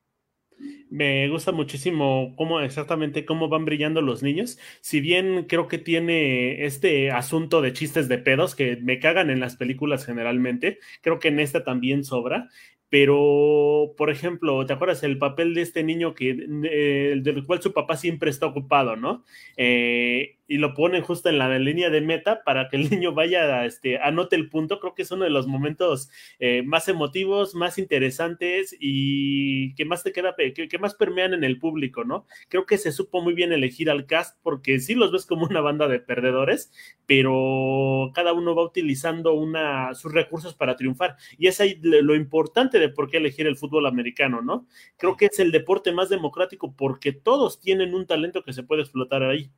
Me 0.90 1.28
gusta 1.30 1.52
muchísimo 1.52 2.34
cómo 2.38 2.60
exactamente 2.62 3.26
cómo 3.26 3.50
van 3.50 3.66
brillando 3.66 4.02
los 4.02 4.22
niños. 4.24 4.60
Si 4.82 5.02
bien 5.02 5.46
creo 5.48 5.68
que 5.68 5.78
tiene 5.78 6.66
este 6.66 7.12
asunto 7.12 7.62
de 7.62 7.74
chistes 7.74 8.08
de 8.08 8.20
pedos 8.20 8.56
que 8.56 8.78
me 8.78 9.00
cagan 9.00 9.30
en 9.30 9.40
las 9.40 9.56
películas 9.56 10.06
generalmente, 10.06 10.80
creo 11.02 11.20
que 11.20 11.30
en 11.30 11.40
esta 11.40 11.64
también 11.64 12.04
sobra. 12.04 12.50
Pero, 12.90 13.96
por 13.98 14.12
ejemplo, 14.12 14.68
¿te 14.68 14.74
acuerdas 14.74 15.02
el 15.02 15.18
papel 15.18 15.56
de 15.56 15.64
este 15.64 15.84
niño 15.84 16.14
que, 16.14 16.46
eh, 16.70 17.16
del 17.24 17.44
cual 17.44 17.60
su 17.60 17.74
papá 17.74 17.98
siempre 17.98 18.30
está 18.30 18.46
ocupado, 18.46 18.96
¿no? 18.96 19.26
Eh, 19.58 20.38
y 20.48 20.58
lo 20.58 20.74
ponen 20.74 21.04
justo 21.04 21.30
en 21.30 21.38
la 21.38 21.58
línea 21.58 21.90
de 21.90 22.02
meta 22.02 22.44
para 22.44 22.70
que 22.70 22.78
el 22.78 22.90
niño 22.90 23.14
vaya, 23.14 23.66
este, 23.66 24.00
anote 24.00 24.36
el 24.36 24.50
punto. 24.50 24.80
Creo 24.80 24.96
que 24.96 25.04
es 25.04 25.12
uno 25.12 25.24
de 25.24 25.30
los 25.30 25.48
momentos 25.48 26.10
eh, 26.40 26.64
más 26.64 26.88
emotivos, 26.88 27.56
más 27.56 27.78
interesantes 27.78 28.76
y 28.80 29.74
que 29.76 29.86
más 29.86 30.04
te 30.04 30.12
queda, 30.12 30.36
que, 30.36 30.80
más 30.80 30.96
permean 30.96 31.34
en 31.34 31.44
el 31.44 31.60
público, 31.60 32.04
¿no? 32.04 32.26
Creo 32.50 32.66
que 32.66 32.78
se 32.78 32.92
supo 32.92 33.22
muy 33.22 33.34
bien 33.34 33.54
elegir 33.54 33.90
al 33.90 34.06
cast 34.06 34.38
porque 34.44 34.80
sí 34.80 34.96
los 34.96 35.12
ves 35.12 35.26
como 35.26 35.46
una 35.46 35.62
banda 35.62 35.88
de 35.88 36.00
perdedores, 36.00 36.72
pero 37.06 38.12
cada 38.14 38.34
uno 38.34 38.56
va 38.56 38.64
utilizando 38.64 39.34
una, 39.34 39.94
sus 39.94 40.12
recursos 40.12 40.54
para 40.56 40.76
triunfar. 40.76 41.16
Y 41.38 41.48
es 41.48 41.60
ahí 41.62 41.80
lo 41.82 42.16
importante 42.16 42.80
de 42.80 42.90
por 42.90 43.10
qué 43.10 43.18
elegir 43.18 43.48
el 43.48 43.58
fútbol 43.58 43.86
americano, 43.86 44.42
¿no? 44.42 44.68
Creo 44.98 45.18
que 45.18 45.26
es 45.28 45.40
el 45.40 45.52
deporte 45.52 45.92
más 45.92 46.10
democrático 46.10 46.74
porque 46.76 47.12
todos 47.12 47.60
tienen 47.60 47.94
un 47.94 48.06
talento 48.06 48.44
que 48.44 48.54
se 48.54 48.64
puede 48.64 48.82
explotar 48.82 49.24
ahí. 49.24 49.52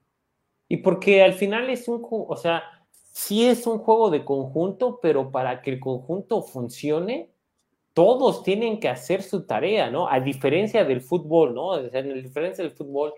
Y 0.68 0.78
porque 0.78 1.24
al 1.24 1.34
final 1.34 1.70
es 1.70 1.88
un, 1.88 2.06
o 2.10 2.36
sea, 2.36 2.64
sí 3.12 3.46
es 3.46 3.68
un 3.68 3.80
juego 3.80 4.10
de 4.10 4.26
conjunto, 4.26 5.00
pero 5.02 5.32
para 5.32 5.62
que 5.62 5.72
el 5.72 5.80
conjunto 5.80 6.42
funcione, 6.42 7.30
todos 7.94 8.44
tienen 8.44 8.80
que 8.80 8.90
hacer 8.90 9.22
su 9.24 9.46
tarea, 9.46 9.90
¿no? 9.90 10.10
A 10.10 10.20
diferencia 10.20 10.84
del 10.84 11.02
fútbol, 11.02 11.54
¿no? 11.54 11.68
O 11.68 11.90
sea, 11.90 12.02
la 12.02 12.14
diferencia 12.16 12.64
del 12.64 12.74
fútbol, 12.74 13.14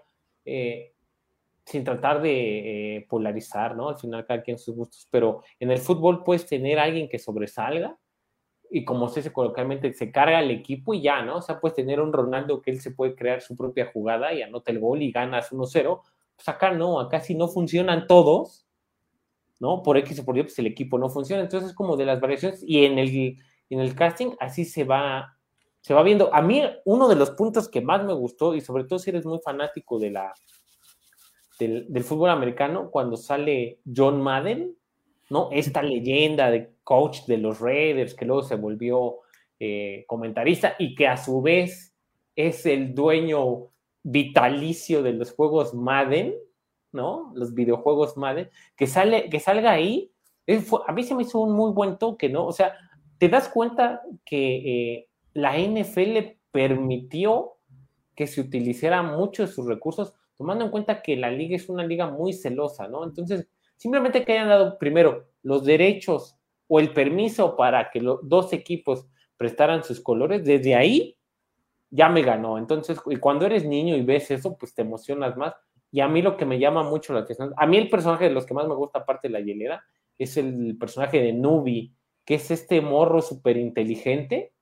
eh, 0.46 0.94
sin 1.66 1.84
tratar 1.84 2.22
de 2.22 2.98
eh, 2.98 3.08
polarizar, 3.10 3.76
¿no? 3.76 3.90
Al 3.90 3.98
final 3.98 4.26
cada 4.26 4.44
quien 4.44 4.60
sus 4.60 4.76
gustos, 4.76 5.08
pero 5.10 5.42
en 5.60 5.72
el 5.72 5.80
fútbol 5.80 6.24
puedes 6.24 6.46
tener 6.46 6.80
a 6.80 6.84
alguien 6.84 7.10
que 7.10 7.18
sobresalga 7.18 7.98
y 8.70 8.84
como 8.86 9.08
se 9.10 9.22
dice 9.22 9.34
coloquialmente, 9.34 9.94
se 9.94 10.12
carga 10.12 10.40
el 10.40 10.52
equipo 10.52 10.94
y 10.94 11.02
ya, 11.02 11.24
¿no? 11.24 11.38
O 11.38 11.42
sea, 11.42 11.60
puedes 11.60 11.76
tener 11.76 12.00
un 12.00 12.14
Ronaldo 12.14 12.62
que 12.62 12.72
él 12.72 12.82
se 12.82 12.92
puede 12.92 13.16
crear 13.16 13.42
su 13.42 13.56
propia 13.56 13.90
jugada 13.92 14.34
y 14.34 14.42
anota 14.42 14.72
el 14.72 14.80
gol 14.80 15.02
y 15.02 15.12
ganas 15.12 15.52
1-0, 15.52 16.02
pues 16.38 16.48
acá 16.48 16.72
no, 16.72 17.00
acá 17.00 17.20
si 17.20 17.36
no 17.36 17.50
funcionan 17.50 18.08
todos, 18.08 18.66
¿no? 19.60 19.84
Por 19.84 19.98
X 19.98 20.20
o 20.20 20.26
por 20.26 20.38
Y, 20.38 20.44
pues 20.44 20.58
el 20.60 20.68
equipo 20.68 20.98
no 20.98 21.10
funciona. 21.10 21.44
Entonces 21.44 21.72
es 21.72 21.76
como 21.76 21.98
de 21.98 22.06
las 22.06 22.22
variaciones 22.22 22.64
y 22.66 22.86
en 22.86 22.98
el, 23.00 23.38
en 23.70 23.80
el 23.80 23.96
casting 23.96 24.32
así 24.40 24.64
se 24.64 24.84
va, 24.84 25.36
se 25.82 25.94
va 25.94 26.04
viendo. 26.04 26.34
A 26.34 26.42
mí 26.42 26.64
uno 26.86 27.10
de 27.10 27.16
los 27.16 27.32
puntos 27.32 27.68
que 27.68 27.82
más 27.82 28.06
me 28.06 28.14
gustó 28.14 28.56
y 28.56 28.62
sobre 28.62 28.86
todo 28.86 29.00
si 29.00 29.10
eres 29.10 29.26
muy 29.26 29.40
fanático 29.40 30.00
de 30.00 30.12
la, 30.12 30.32
del, 31.60 31.92
del 31.92 32.04
fútbol 32.04 32.30
americano, 32.30 32.90
cuando 32.92 33.18
sale 33.18 33.80
John 33.84 34.22
Madden, 34.22 34.78
¿no? 35.30 35.50
Esta 35.52 35.82
leyenda 35.82 36.52
de 36.52 36.72
coach 36.84 37.26
de 37.26 37.38
los 37.38 37.60
Raiders 37.60 38.14
que 38.14 38.26
luego 38.26 38.44
se 38.44 38.56
volvió 38.56 39.18
eh, 39.60 40.06
comentarista 40.08 40.76
y 40.78 40.94
que 40.94 41.08
a 41.08 41.18
su 41.18 41.42
vez 41.42 41.96
es 42.36 42.66
el 42.68 42.94
dueño 42.94 43.72
vitalicio 44.04 45.04
de 45.04 45.14
los 45.14 45.34
juegos 45.34 45.74
Madden, 45.74 46.36
¿no? 46.92 47.32
Los 47.36 47.54
videojuegos 47.54 48.18
Madden, 48.18 48.50
que, 48.76 48.88
sale, 48.88 49.30
que 49.30 49.40
salga 49.40 49.72
ahí, 49.72 50.12
a 50.88 50.92
mí 50.94 51.04
se 51.04 51.16
me 51.16 51.24
hizo 51.24 51.40
un 51.40 51.54
muy 51.54 51.72
buen 51.72 51.98
toque, 51.98 52.30
¿no? 52.30 52.46
O 52.46 52.52
sea, 52.52 52.74
te 53.18 53.30
das 53.30 53.50
cuenta 53.50 54.02
que 54.26 54.96
eh, 54.96 55.08
la 55.34 55.58
NFL 55.58 56.38
permitió 56.52 57.58
que 58.16 58.28
se 58.28 58.42
utilizara 58.42 59.04
mucho 59.04 59.46
de 59.46 59.52
sus 59.52 59.66
recursos, 59.66 60.14
tomando 60.38 60.66
en 60.66 60.72
cuenta 60.72 61.02
que 61.02 61.18
la 61.18 61.30
liga 61.30 61.56
es 61.56 61.70
una 61.70 61.86
liga 61.86 62.10
muy 62.10 62.34
celosa, 62.34 62.88
¿no? 62.88 63.04
Entonces, 63.04 63.48
simplemente 63.76 64.24
que 64.24 64.34
hayan 64.34 64.50
dado 64.50 64.78
primero 64.78 65.28
los 65.44 65.66
derechos 65.66 66.36
o 66.68 66.80
el 66.80 66.94
permiso 66.94 67.56
para 67.56 67.90
que 67.92 68.02
los 68.02 68.20
dos 68.24 68.54
equipos 68.54 69.08
prestaran 69.38 69.84
sus 69.84 70.02
colores, 70.02 70.44
desde 70.44 70.76
ahí 70.76 71.17
ya 71.90 72.10
me 72.10 72.22
ganó. 72.22 72.58
Entonces, 72.58 73.00
y 73.10 73.18
cuando 73.18 73.46
eres 73.46 73.66
niño 73.66 73.96
y 73.96 74.04
ves 74.04 74.32
eso, 74.32 74.58
pues 74.58 74.74
te 74.74 74.82
emocionas 74.82 75.38
más. 75.38 75.54
Y 75.92 76.02
a 76.02 76.08
mí 76.08 76.22
lo 76.22 76.36
que 76.38 76.46
me 76.46 76.60
llama 76.60 76.84
mucho 76.84 77.14
la 77.14 77.22
atención, 77.22 77.54
a 77.58 77.66
mí 77.66 77.78
el 77.78 77.90
personaje 77.90 78.26
de 78.26 78.32
los 78.32 78.46
que 78.46 78.54
más 78.54 78.68
me 78.68 78.76
gusta, 78.76 79.00
aparte 79.00 79.28
de 79.28 79.34
la 79.34 79.40
hielera, 79.40 79.84
es 80.18 80.36
el 80.38 80.78
personaje 80.78 81.22
de 81.22 81.34
Nubi, 81.34 81.94
que 82.26 82.36
es 82.36 82.52
este 82.52 82.82
morro 82.82 83.22
súper 83.22 83.58
inteligente 83.58 84.54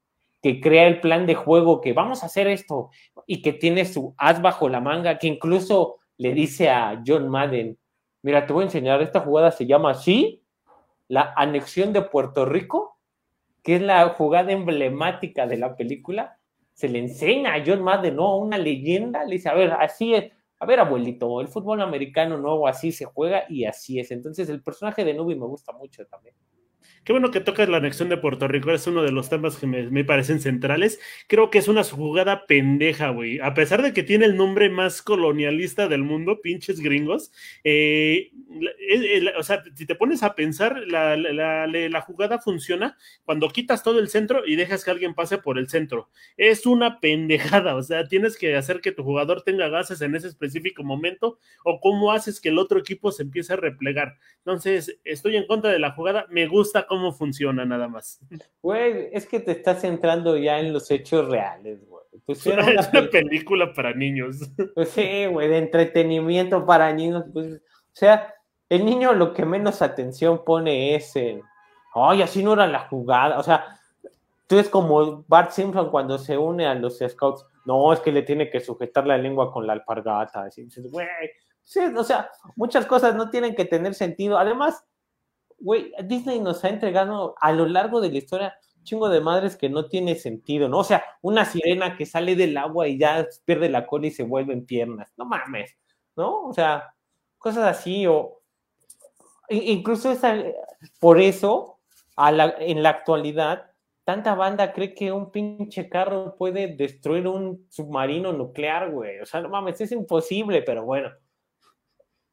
que 0.46 0.62
crea 0.62 0.86
el 0.86 1.00
plan 1.00 1.26
de 1.26 1.34
juego, 1.34 1.82
que 1.82 1.94
vamos 1.94 2.22
a 2.22 2.28
hacer 2.28 2.46
esto, 2.46 2.92
y 3.26 3.42
que 3.42 3.52
tiene 3.52 3.84
su 3.84 4.14
as 4.16 4.44
bajo 4.44 4.70
la 4.70 4.80
manga, 4.80 5.18
que 5.18 5.26
incluso 5.26 5.96
le 6.18 6.36
dice 6.36 6.70
a 6.70 7.02
John 7.04 7.30
Madden, 7.30 7.80
mira, 8.22 8.46
te 8.46 8.54
voy 8.54 8.62
a 8.62 8.66
enseñar, 8.66 9.02
esta 9.02 9.22
jugada 9.22 9.50
se 9.50 9.66
llama 9.66 9.90
así, 9.90 10.44
la 11.08 11.34
anexión 11.36 11.94
de 11.94 12.04
Puerto 12.04 12.46
Rico, 12.46 13.00
que 13.64 13.78
es 13.78 13.82
la 13.82 14.08
jugada 14.10 14.52
emblemática 14.52 15.48
de 15.48 15.58
la 15.58 15.76
película, 15.76 16.38
se 16.76 16.90
le 16.90 17.00
enseña 17.00 17.56
a 17.56 17.64
John 17.66 17.82
Madden, 17.82 18.18
¿no? 18.18 18.38
Una 18.38 18.58
leyenda, 18.58 19.24
le 19.24 19.38
dice, 19.38 19.50
a 19.50 19.54
ver, 19.54 19.72
así 19.72 20.14
es, 20.14 20.32
a 20.60 20.66
ver, 20.66 20.80
abuelito, 20.82 21.40
el 21.42 21.48
fútbol 21.48 21.82
americano 21.82 22.38
nuevo 22.38 22.68
así 22.68 22.92
se 22.92 23.06
juega 23.06 23.46
y 23.50 23.66
así 23.66 24.00
es. 24.00 24.12
Entonces, 24.12 24.50
el 24.50 24.62
personaje 24.62 25.06
de 25.06 25.14
Nubi 25.14 25.36
me 25.36 25.46
gusta 25.46 25.72
mucho 25.72 26.06
también. 26.06 26.36
Qué 27.06 27.14
bueno 27.14 27.30
que 27.30 27.40
tocas 27.40 27.70
la 27.70 27.78
anexión 27.78 28.10
de 28.10 28.18
Puerto 28.18 28.48
Rico, 28.48 28.72
es 28.72 28.88
uno 28.88 29.04
de 29.04 29.12
los 29.12 29.30
temas 29.30 29.58
que 29.58 29.68
me, 29.68 30.04
parecen 30.04 30.42
centrales. 30.42 31.00
Creo 31.28 31.52
que 31.52 31.60
es 31.60 31.68
una 31.68 31.84
jugada 31.84 32.48
pendeja, 32.48 33.12
güey. 33.12 33.40
A 33.42 33.54
pesar 33.54 33.84
de 33.84 33.94
que 33.94 34.02
tiene 34.02 34.26
el 34.26 34.36
nombre 34.36 34.72
más 34.72 35.04
colonialista 35.04 35.88
del 35.88 36.02
mundo, 36.02 36.42
pinches 36.42 36.80
gringos. 36.80 37.32
Eh, 37.64 38.32
o 39.38 39.44
sea, 39.44 39.64
si 39.76 39.86
te 39.86 39.94
pones 39.94 40.24
a 40.24 40.34
pensar, 40.34 40.82
la, 40.88 41.16
la, 41.16 42.02
jugada 42.02 42.40
funciona 42.40 42.98
cuando 43.24 43.50
quitas 43.50 43.84
todo 43.84 44.00
el 44.00 44.10
centro 44.10 44.42
y 44.44 44.56
dejas 44.56 44.84
que 44.84 44.90
alguien 44.90 45.14
pase 45.14 45.38
por 45.38 45.60
el 45.60 45.70
centro. 45.70 46.10
Es 46.38 46.66
una 46.66 47.00
pendejada, 47.00 47.76
o 47.76 47.84
sea, 47.84 48.08
tienes 48.08 48.36
que 48.36 48.56
hacer 48.56 48.82
que 48.82 48.92
tu 48.92 49.04
jugador 49.04 49.44
tenga 49.44 49.70
gases 49.70 50.02
en 50.02 50.16
ese 50.16 50.28
específico 50.28 50.84
momento 50.84 51.38
o 51.64 51.80
cómo 51.80 52.14
haces 52.14 52.42
que 52.42 52.50
el 52.50 52.58
otro 52.58 52.80
equipo 52.80 53.12
se 53.12 53.22
empiece 53.22 53.54
a 53.54 53.58
replegar. 53.58 54.18
Entonces, 54.40 55.00
estoy 55.04 55.36
en 55.36 55.46
contra 55.46 55.72
de 55.72 55.78
la 55.78 55.92
jugada, 55.92 56.26
me 56.32 56.48
gusta 56.48 56.88
cómo 56.88 56.95
funciona 57.12 57.66
nada 57.66 57.88
más. 57.88 58.20
Güey, 58.62 59.10
es 59.12 59.26
que 59.26 59.40
te 59.40 59.52
estás 59.52 59.82
centrando 59.82 60.38
ya 60.38 60.60
en 60.60 60.74
los 60.74 60.90
hechos 60.92 61.28
reales, 61.30 61.88
güey. 61.88 62.04
Pues 62.26 62.46
es 62.48 62.54
una, 62.94 63.10
película 63.10 63.74
para 63.74 63.94
niños. 63.94 64.38
Pues 64.74 64.90
sí, 64.90 65.26
güey, 65.26 65.48
de 65.50 65.58
entretenimiento 65.58 66.66
para 66.66 66.92
niños. 66.94 67.26
Pues, 67.34 67.56
o 67.56 67.60
sea, 67.94 68.34
el 68.70 68.86
niño 68.86 69.14
lo 69.14 69.34
que 69.34 69.46
menos 69.46 69.82
atención 69.82 70.44
pone 70.44 70.96
es 70.96 71.16
en, 71.16 71.42
ay, 71.94 72.22
así 72.22 72.44
no 72.44 72.54
era 72.54 72.68
la 72.68 72.88
jugada. 72.88 73.40
O 73.40 73.44
sea, 73.44 73.80
tú 74.48 74.58
es 74.58 74.70
como 74.70 75.24
Bart 75.28 75.52
Simpson 75.52 75.90
cuando 75.90 76.18
se 76.18 76.38
une 76.38 76.66
a 76.66 76.76
los 76.76 77.00
scouts. 77.00 77.46
No, 77.66 77.92
es 77.94 78.00
que 78.00 78.12
le 78.12 78.22
tiene 78.22 78.50
que 78.50 78.60
sujetar 78.60 79.08
la 79.08 79.18
lengua 79.18 79.52
con 79.52 79.66
la 79.66 79.74
alpargata. 79.74 80.44
Así 80.44 80.68
güey, 80.92 81.08
sí, 81.64 81.80
o 81.80 82.04
sea, 82.04 82.30
muchas 82.56 82.86
cosas 82.86 83.16
no 83.16 83.30
tienen 83.30 83.56
que 83.56 83.66
tener 83.66 83.96
sentido. 83.96 84.38
Además, 84.38 84.86
güey, 85.66 85.92
Disney 86.04 86.40
nos 86.40 86.64
ha 86.64 86.70
entregado 86.70 87.36
a 87.42 87.52
lo 87.52 87.66
largo 87.66 88.00
de 88.00 88.12
la 88.12 88.20
historia 88.20 88.56
un 88.78 88.84
chingo 88.84 89.10
de 89.10 89.20
madres 89.20 89.56
que 89.56 89.68
no 89.68 89.88
tiene 89.88 90.14
sentido, 90.14 90.70
¿no? 90.70 90.78
O 90.78 90.84
sea, 90.84 91.04
una 91.24 91.44
sirena 91.44 91.98
que 91.98 92.06
sale 92.06 92.36
del 92.36 92.56
agua 92.56 92.88
y 92.88 93.00
ya 93.00 93.28
pierde 93.46 93.68
la 93.70 93.88
cola 93.88 94.06
y 94.06 94.12
se 94.12 94.22
vuelve 94.22 94.54
en 94.54 94.68
piernas, 94.68 95.12
no 95.18 95.26
mames, 95.26 95.76
¿no? 96.16 96.44
O 96.44 96.54
sea, 96.54 96.94
cosas 97.40 97.64
así, 97.66 98.06
o 98.06 98.42
incluso 99.50 100.12
esa, 100.12 100.38
por 101.00 101.20
eso, 101.20 101.80
en 102.16 102.84
la 102.84 102.90
actualidad, 102.90 103.72
tanta 104.04 104.36
banda 104.36 104.72
cree 104.72 104.94
que 104.94 105.12
un 105.12 105.32
pinche 105.32 105.90
carro 105.90 106.36
puede 106.38 106.68
destruir 106.76 107.28
un 107.28 107.66
submarino 107.72 108.32
nuclear, 108.34 108.92
güey. 108.92 109.20
O 109.20 109.26
sea, 109.26 109.42
no 109.42 109.50
mames, 109.50 109.82
es 109.82 109.92
imposible, 109.92 110.62
pero 110.62 110.86
bueno 110.86 111.10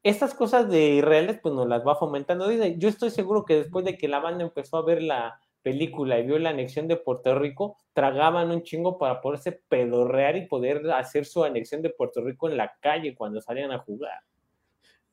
estas 0.02 0.34
cosas 0.34 0.68
de 0.68 0.94
irreales, 0.94 1.38
pues 1.40 1.54
nos 1.54 1.68
las 1.68 1.86
va 1.86 1.96
fomentando. 1.96 2.50
Yo 2.50 2.88
estoy 2.88 3.10
seguro 3.10 3.44
que 3.44 3.56
después 3.56 3.84
de 3.84 3.96
que 3.96 4.08
la 4.08 4.20
banda 4.20 4.44
empezó 4.44 4.76
a 4.76 4.84
ver 4.84 5.02
la 5.02 5.40
película 5.62 6.18
y 6.18 6.26
vio 6.26 6.38
la 6.38 6.50
anexión 6.50 6.88
de 6.88 6.96
Puerto 6.96 7.38
Rico, 7.38 7.76
tragaban 7.92 8.50
un 8.50 8.62
chingo 8.62 8.98
para 8.98 9.20
poderse 9.20 9.52
pedorrear 9.68 10.36
y 10.36 10.46
poder 10.46 10.90
hacer 10.90 11.24
su 11.24 11.44
anexión 11.44 11.82
de 11.82 11.90
Puerto 11.90 12.20
Rico 12.20 12.48
en 12.48 12.56
la 12.56 12.72
calle 12.80 13.14
cuando 13.14 13.40
salían 13.40 13.70
a 13.70 13.78
jugar. 13.78 14.20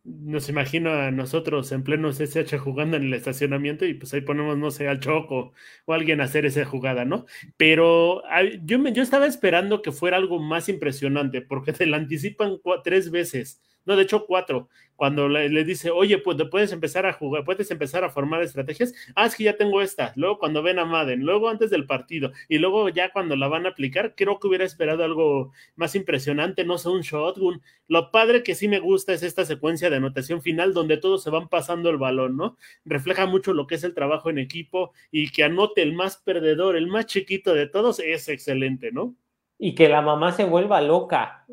Nos 0.03 0.49
imagino 0.49 0.91
a 0.91 1.11
nosotros 1.11 1.71
en 1.71 1.83
pleno 1.83 2.09
CSH 2.09 2.57
jugando 2.57 2.97
en 2.97 3.03
el 3.03 3.13
estacionamiento 3.13 3.85
y 3.85 3.93
pues 3.93 4.13
ahí 4.13 4.21
ponemos, 4.21 4.57
no 4.57 4.71
sé, 4.71 4.87
al 4.87 5.01
Choco 5.01 5.51
o 5.85 5.93
alguien 5.93 6.21
a 6.21 6.23
hacer 6.23 6.45
esa 6.45 6.65
jugada, 6.65 7.05
¿no? 7.05 7.25
Pero 7.57 8.23
yo, 8.63 8.79
me, 8.79 8.93
yo 8.93 9.03
estaba 9.03 9.27
esperando 9.27 9.81
que 9.81 9.91
fuera 9.91 10.17
algo 10.17 10.39
más 10.39 10.67
impresionante 10.67 11.41
porque 11.41 11.73
te 11.73 11.85
la 11.85 11.97
anticipan 11.97 12.59
tres 12.83 13.11
veces 13.11 13.61
no, 13.85 13.95
de 13.95 14.03
hecho 14.03 14.25
cuatro, 14.25 14.69
cuando 14.99 15.29
le, 15.29 15.63
dice, 15.63 15.91
oye, 15.91 16.17
pues 16.17 16.37
puedes 16.51 16.73
empezar 16.73 17.05
a 17.05 17.13
jugar, 17.13 17.45
puedes 17.45 17.71
empezar 17.71 18.03
a 18.03 18.09
formar 18.09 18.41
estrategias, 18.41 18.93
ah, 19.15 19.25
es 19.25 19.33
que 19.33 19.45
ya 19.45 19.55
tengo 19.55 19.81
esta, 19.81 20.11
luego 20.17 20.37
cuando 20.37 20.61
ven 20.61 20.77
a 20.77 20.83
Madden, 20.83 21.21
luego 21.21 21.47
antes 21.47 21.69
del 21.69 21.85
partido, 21.87 22.33
y 22.49 22.57
luego 22.57 22.89
ya 22.89 23.09
cuando 23.13 23.37
la 23.37 23.47
van 23.47 23.65
a 23.65 23.69
aplicar, 23.69 24.13
creo 24.15 24.39
que 24.39 24.47
hubiera 24.47 24.65
esperado 24.65 25.05
algo 25.05 25.53
más 25.77 25.95
impresionante, 25.95 26.65
no 26.65 26.77
sé, 26.77 26.89
un 26.89 26.99
shotgun. 26.99 27.61
Lo 27.87 28.11
padre 28.11 28.43
que 28.43 28.55
sí 28.55 28.67
me 28.67 28.79
gusta 28.79 29.13
es 29.13 29.23
esta 29.23 29.45
secuencia 29.45 29.89
de 29.89 29.95
anotación 29.95 30.41
final 30.41 30.73
donde 30.73 30.97
todos 30.97 31.23
se 31.23 31.29
van 31.29 31.47
pasando 31.47 31.89
el 31.89 31.97
balón, 31.97 32.35
¿no? 32.35 32.57
Refleja 32.83 33.25
mucho 33.25 33.53
lo 33.53 33.67
que 33.67 33.75
es 33.75 33.85
el 33.85 33.93
trabajo 33.93 34.29
en 34.29 34.37
equipo 34.37 34.91
y 35.11 35.31
que 35.31 35.45
anote 35.45 35.81
el 35.81 35.93
más 35.93 36.17
perdedor, 36.17 36.75
el 36.75 36.87
más 36.87 37.05
chiquito 37.05 37.53
de 37.53 37.67
todos, 37.67 37.99
es 37.99 38.27
excelente, 38.27 38.91
¿no? 38.91 39.15
Y 39.57 39.75
que 39.75 39.87
la 39.87 40.01
mamá 40.01 40.33
se 40.33 40.43
vuelva 40.43 40.81
loca, 40.81 41.45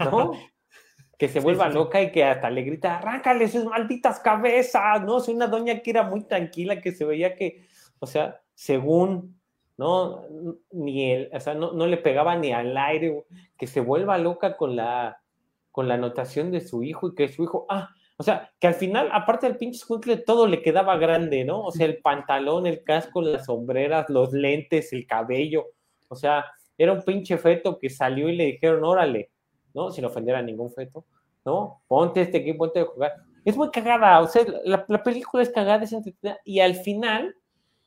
¿no? 0.00 0.32
que 1.18 1.28
se 1.28 1.40
vuelva 1.40 1.68
loca 1.68 2.00
y 2.00 2.12
que 2.12 2.24
hasta 2.24 2.48
le 2.48 2.62
grita, 2.62 2.98
arráncale 2.98 3.48
sus 3.48 3.64
malditas 3.64 4.20
cabezas, 4.20 5.02
¿no? 5.02 5.18
Soy 5.18 5.34
una 5.34 5.48
doña 5.48 5.80
que 5.80 5.90
era 5.90 6.04
muy 6.04 6.22
tranquila, 6.22 6.80
que 6.80 6.92
se 6.92 7.04
veía 7.04 7.34
que, 7.34 7.66
o 7.98 8.06
sea, 8.06 8.40
según, 8.54 9.36
¿no? 9.76 10.22
Ni 10.70 11.10
él, 11.10 11.28
o 11.32 11.40
sea, 11.40 11.54
no, 11.54 11.72
no, 11.72 11.86
le 11.88 11.96
pegaba 11.96 12.36
ni 12.36 12.52
al 12.52 12.76
aire, 12.76 13.24
que 13.58 13.66
se 13.66 13.80
vuelva 13.80 14.16
loca 14.16 14.56
con 14.56 14.76
la, 14.76 15.20
con 15.72 15.88
la 15.88 15.94
anotación 15.94 16.52
de 16.52 16.60
su 16.60 16.84
hijo 16.84 17.08
y 17.08 17.14
que 17.16 17.28
su 17.28 17.42
hijo, 17.42 17.66
ah, 17.68 17.90
o 18.16 18.22
sea, 18.22 18.52
que 18.60 18.68
al 18.68 18.74
final, 18.74 19.08
aparte 19.12 19.48
del 19.48 19.58
pinche 19.58 19.78
escuincle, 19.78 20.18
todo 20.18 20.46
le 20.46 20.62
quedaba 20.62 20.96
grande, 20.98 21.44
¿no? 21.44 21.62
O 21.64 21.72
sea, 21.72 21.86
el 21.86 21.98
pantalón, 21.98 22.66
el 22.66 22.84
casco, 22.84 23.22
las 23.22 23.46
sombreras, 23.46 24.08
los 24.08 24.32
lentes, 24.32 24.92
el 24.92 25.04
cabello, 25.04 25.66
o 26.06 26.14
sea, 26.14 26.44
era 26.76 26.92
un 26.92 27.02
pinche 27.02 27.38
feto 27.38 27.76
que 27.76 27.90
salió 27.90 28.28
y 28.28 28.36
le 28.36 28.44
dijeron, 28.44 28.84
órale, 28.84 29.30
Sin 29.90 30.04
ofender 30.04 30.34
a 30.34 30.42
ningún 30.42 30.70
feto, 30.70 31.04
¿no? 31.44 31.82
Ponte 31.86 32.20
este 32.20 32.38
equipo, 32.38 32.58
ponte 32.58 32.80
a 32.80 32.84
jugar. 32.84 33.12
Es 33.44 33.56
muy 33.56 33.70
cagada, 33.70 34.20
o 34.20 34.26
sea, 34.26 34.44
la, 34.64 35.02
película 35.02 35.42
es 35.42 35.50
cagada, 35.50 35.84
es 35.84 35.92
entretenida, 35.92 36.38
y 36.44 36.60
al 36.60 36.74
final, 36.74 37.34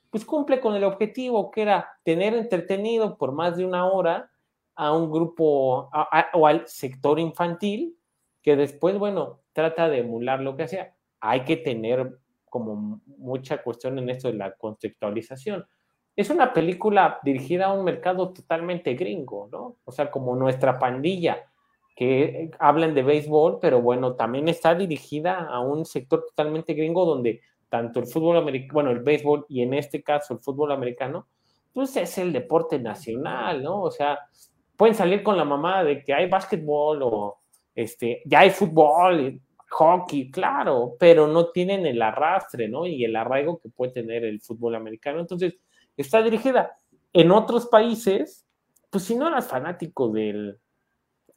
pues 0.09 0.25
cumple 0.25 0.59
con 0.59 0.75
el 0.75 0.83
objetivo 0.83 1.51
que 1.51 1.61
era 1.61 1.89
tener 2.03 2.33
entretenido 2.33 3.17
por 3.17 3.33
más 3.33 3.57
de 3.57 3.65
una 3.65 3.85
hora 3.85 4.31
a 4.75 4.91
un 4.95 5.11
grupo 5.11 5.89
o 6.33 6.47
al 6.47 6.67
sector 6.67 7.19
infantil, 7.19 7.95
que 8.41 8.55
después, 8.55 8.97
bueno, 8.97 9.41
trata 9.53 9.87
de 9.89 9.99
emular 9.99 10.39
lo 10.39 10.55
que 10.55 10.63
hacía. 10.63 10.95
Hay 11.19 11.43
que 11.43 11.57
tener 11.57 12.17
como 12.49 13.01
mucha 13.05 13.61
cuestión 13.61 13.99
en 13.99 14.09
esto 14.09 14.29
de 14.29 14.35
la 14.35 14.55
contextualización 14.55 15.67
es 16.15 16.29
una 16.29 16.53
película 16.53 17.19
dirigida 17.23 17.67
a 17.67 17.73
un 17.73 17.85
mercado 17.85 18.31
totalmente 18.33 18.93
gringo, 18.95 19.47
¿no? 19.51 19.77
O 19.85 19.91
sea, 19.91 20.11
como 20.11 20.35
nuestra 20.35 20.77
pandilla, 20.77 21.50
que 21.95 22.51
hablan 22.59 22.93
de 22.95 23.03
béisbol, 23.03 23.59
pero 23.61 23.81
bueno, 23.81 24.15
también 24.15 24.47
está 24.47 24.75
dirigida 24.75 25.47
a 25.47 25.59
un 25.59 25.85
sector 25.85 26.25
totalmente 26.27 26.73
gringo 26.73 27.05
donde 27.05 27.41
tanto 27.69 27.99
el 27.99 28.07
fútbol 28.07 28.37
americano, 28.37 28.73
bueno, 28.73 28.91
el 28.91 28.99
béisbol 28.99 29.45
y 29.49 29.61
en 29.61 29.73
este 29.73 30.03
caso 30.03 30.33
el 30.33 30.39
fútbol 30.39 30.71
americano, 30.71 31.27
pues 31.73 31.95
es 31.95 32.17
el 32.17 32.33
deporte 32.33 32.79
nacional, 32.79 33.63
¿no? 33.63 33.81
O 33.81 33.91
sea, 33.91 34.19
pueden 34.75 34.95
salir 34.95 35.23
con 35.23 35.37
la 35.37 35.45
mamá 35.45 35.83
de 35.83 36.03
que 36.03 36.13
hay 36.13 36.27
básquetbol 36.27 37.01
o 37.03 37.37
este, 37.75 38.21
ya 38.25 38.41
hay 38.41 38.49
fútbol, 38.49 39.39
hockey, 39.69 40.29
claro, 40.29 40.95
pero 40.99 41.27
no 41.27 41.49
tienen 41.51 41.85
el 41.85 42.01
arrastre, 42.01 42.67
¿no? 42.67 42.85
Y 42.85 43.05
el 43.05 43.15
arraigo 43.15 43.59
que 43.59 43.69
puede 43.69 43.93
tener 43.93 44.25
el 44.25 44.41
fútbol 44.41 44.75
americano. 44.75 45.21
Entonces, 45.21 45.55
está 45.95 46.21
dirigida. 46.21 46.77
En 47.13 47.31
otros 47.31 47.67
países, 47.67 48.45
pues 48.89 49.05
si 49.05 49.15
no 49.15 49.29
eras 49.29 49.47
fanático 49.47 50.09
del 50.09 50.59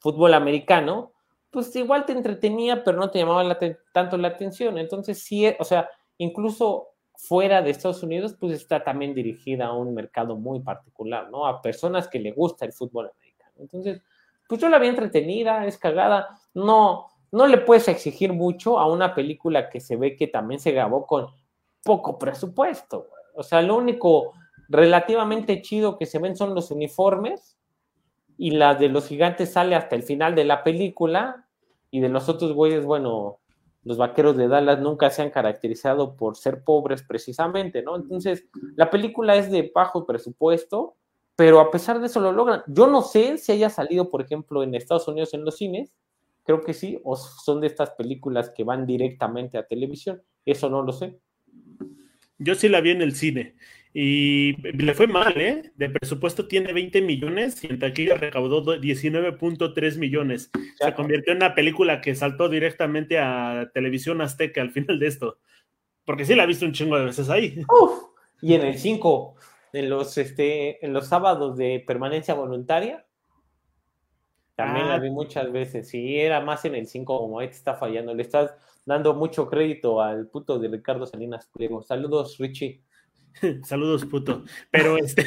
fútbol 0.05 0.35
americano, 0.35 1.13
pues 1.51 1.75
igual 1.77 2.05
te 2.05 2.13
entretenía, 2.13 2.85
pero 2.85 2.99
no 2.99 3.11
te 3.11 3.21
llamaba 3.21 3.59
tanto 3.91 4.19
la 4.19 4.29
atención. 4.29 4.77
Entonces, 4.77 5.23
sí, 5.23 5.47
o 5.59 5.65
sea, 5.65 5.89
incluso 6.19 6.89
fuera 7.15 7.63
de 7.63 7.71
Estados 7.71 8.03
Unidos, 8.03 8.37
pues 8.39 8.53
está 8.53 8.85
también 8.85 9.15
dirigida 9.15 9.69
a 9.69 9.73
un 9.73 9.95
mercado 9.95 10.37
muy 10.37 10.61
particular, 10.61 11.31
¿no? 11.31 11.47
A 11.47 11.63
personas 11.63 12.07
que 12.07 12.19
le 12.19 12.33
gusta 12.33 12.67
el 12.67 12.75
fútbol 12.75 13.11
americano. 13.17 13.53
Entonces, 13.57 14.03
pues 14.47 14.61
yo 14.61 14.69
la 14.69 14.79
vi 14.79 14.89
entretenida, 14.89 15.65
es 15.65 15.79
cagada, 15.79 16.39
no, 16.53 17.07
no 17.33 17.47
le 17.47 17.57
puedes 17.57 17.89
exigir 17.89 18.35
mucho 18.35 18.79
a 18.79 18.87
una 18.87 19.15
película 19.15 19.71
que 19.71 19.81
se 19.81 19.97
ve 19.97 20.17
que 20.17 20.27
también 20.27 20.61
se 20.61 20.73
grabó 20.73 21.07
con 21.07 21.29
poco 21.83 22.19
presupuesto. 22.19 23.09
O 23.35 23.43
sea, 23.43 23.63
lo 23.63 23.77
único 23.77 24.35
relativamente 24.69 25.63
chido 25.63 25.97
que 25.97 26.05
se 26.05 26.19
ven 26.19 26.37
son 26.37 26.55
los 26.55 26.71
uniformes 26.71 27.57
y 28.37 28.51
la 28.51 28.75
de 28.75 28.89
los 28.89 29.09
gigantes 29.09 29.53
sale 29.53 29.75
hasta 29.75 29.97
el 29.97 30.03
final 30.03 30.35
de 30.35 30.45
la 30.45 30.65
película 30.65 31.47
y 31.91 32.01
de 32.01 32.09
los 32.09 32.29
otros 32.29 32.53
güeyes, 32.53 32.85
bueno, 32.85 33.39
los 33.85 33.99
vaqueros 33.99 34.37
de 34.37 34.49
Dallas 34.49 34.81
nunca 34.81 35.11
se 35.11 35.23
han 35.23 35.31
caracterizado 35.31 36.17
por 36.17 36.37
ser 36.37 36.65
pobres 36.65 37.03
precisamente, 37.03 37.83
¿no? 37.83 37.97
Entonces, 37.97 38.47
la 38.77 38.91
película 38.91 39.37
es 39.37 39.51
de 39.51 39.71
bajo 39.75 40.07
presupuesto, 40.07 40.97
pero 41.37 41.61
a 41.61 41.71
pesar 41.71 42.01
de 42.01 42.07
eso 42.07 42.21
lo 42.21 42.33
logran. 42.33 42.63
Yo 42.67 42.87
no 42.87 43.03
sé 43.03 43.39
si 43.39 43.53
haya 43.53 43.71
salido, 43.71 44.11
por 44.11 44.23
ejemplo, 44.23 44.63
en 44.63 44.75
Estados 44.75 45.07
Unidos 45.07 45.35
en 45.35 45.45
los 45.45 45.57
cines, 45.57 45.93
creo 46.45 46.63
que 46.63 46.75
sí, 46.75 46.99
o 47.05 47.17
son 47.17 47.61
de 47.61 47.67
estas 47.67 47.91
películas 47.91 48.51
que 48.51 48.65
van 48.65 48.87
directamente 48.87 49.59
a 49.59 49.67
televisión, 49.67 50.23
eso 50.45 50.69
no 50.69 50.83
lo 50.83 50.93
sé. 50.93 51.19
Yo 52.39 52.55
sí 52.55 52.69
la 52.69 52.81
vi 52.81 52.91
en 52.91 53.03
el 53.03 53.15
cine 53.15 53.55
y 53.97 54.57
le 54.73 54.93
fue 54.93 55.07
mal, 55.07 55.41
¿eh? 55.41 55.71
De 55.77 55.89
presupuesto 55.89 56.49
tiene 56.49 56.73
20 56.73 57.01
millones 57.01 57.63
y 57.63 57.69
en 57.69 57.79
taquilla 57.79 58.17
recaudó 58.17 58.65
19.3 58.65 59.99
millones. 59.99 60.51
Se 60.81 60.93
convirtió 60.95 61.33
en 61.33 61.37
una 61.37 61.55
película 61.55 62.01
que 62.01 62.17
saltó 62.17 62.49
directamente 62.49 63.21
a 63.21 63.71
televisión 63.73 64.21
azteca 64.21 64.63
al 64.63 64.73
final 64.73 64.99
de 64.99 65.07
esto. 65.07 65.39
Porque 66.05 66.25
sí 66.25 66.35
la 66.35 66.43
he 66.43 66.49
visto 66.49 66.67
un 66.67 66.73
chingo 66.73 66.99
de 66.99 67.05
veces 67.05 67.31
ahí. 67.31 67.63
y 68.43 68.55
en 68.55 68.63
el 68.63 68.79
5, 68.79 69.37
en 69.75 69.89
los, 69.89 70.19
este, 70.19 70.85
en 70.85 70.93
los 70.93 71.07
sábados 71.07 71.57
de 71.57 71.83
permanencia 71.87 72.35
voluntaria, 72.35 73.07
también 74.57 74.89
la 74.89 74.95
ah. 74.95 74.99
vi 74.99 75.11
muchas 75.11 75.53
veces. 75.53 75.89
Sí, 75.89 76.19
era 76.19 76.41
más 76.41 76.65
en 76.65 76.75
el 76.75 76.89
5, 76.89 77.17
como 77.17 77.39
ahí 77.39 77.47
te 77.47 77.55
está 77.55 77.75
fallando. 77.75 78.13
Le 78.13 78.23
estás 78.23 78.57
dando 78.85 79.15
mucho 79.15 79.49
crédito 79.49 80.03
al 80.03 80.27
puto 80.27 80.59
de 80.59 80.67
Ricardo 80.67 81.07
Salinas 81.07 81.47
Pliego. 81.47 81.81
Saludos, 81.81 82.39
Richie. 82.39 82.83
Saludos, 83.65 84.05
puto. 84.05 84.45
Pero 84.71 84.97
este. 84.99 85.25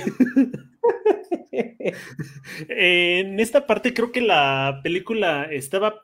en 2.70 3.40
esta 3.40 3.66
parte 3.66 3.94
creo 3.94 4.12
que 4.12 4.22
la 4.22 4.82
película 4.84 5.44
estaba, 5.44 6.02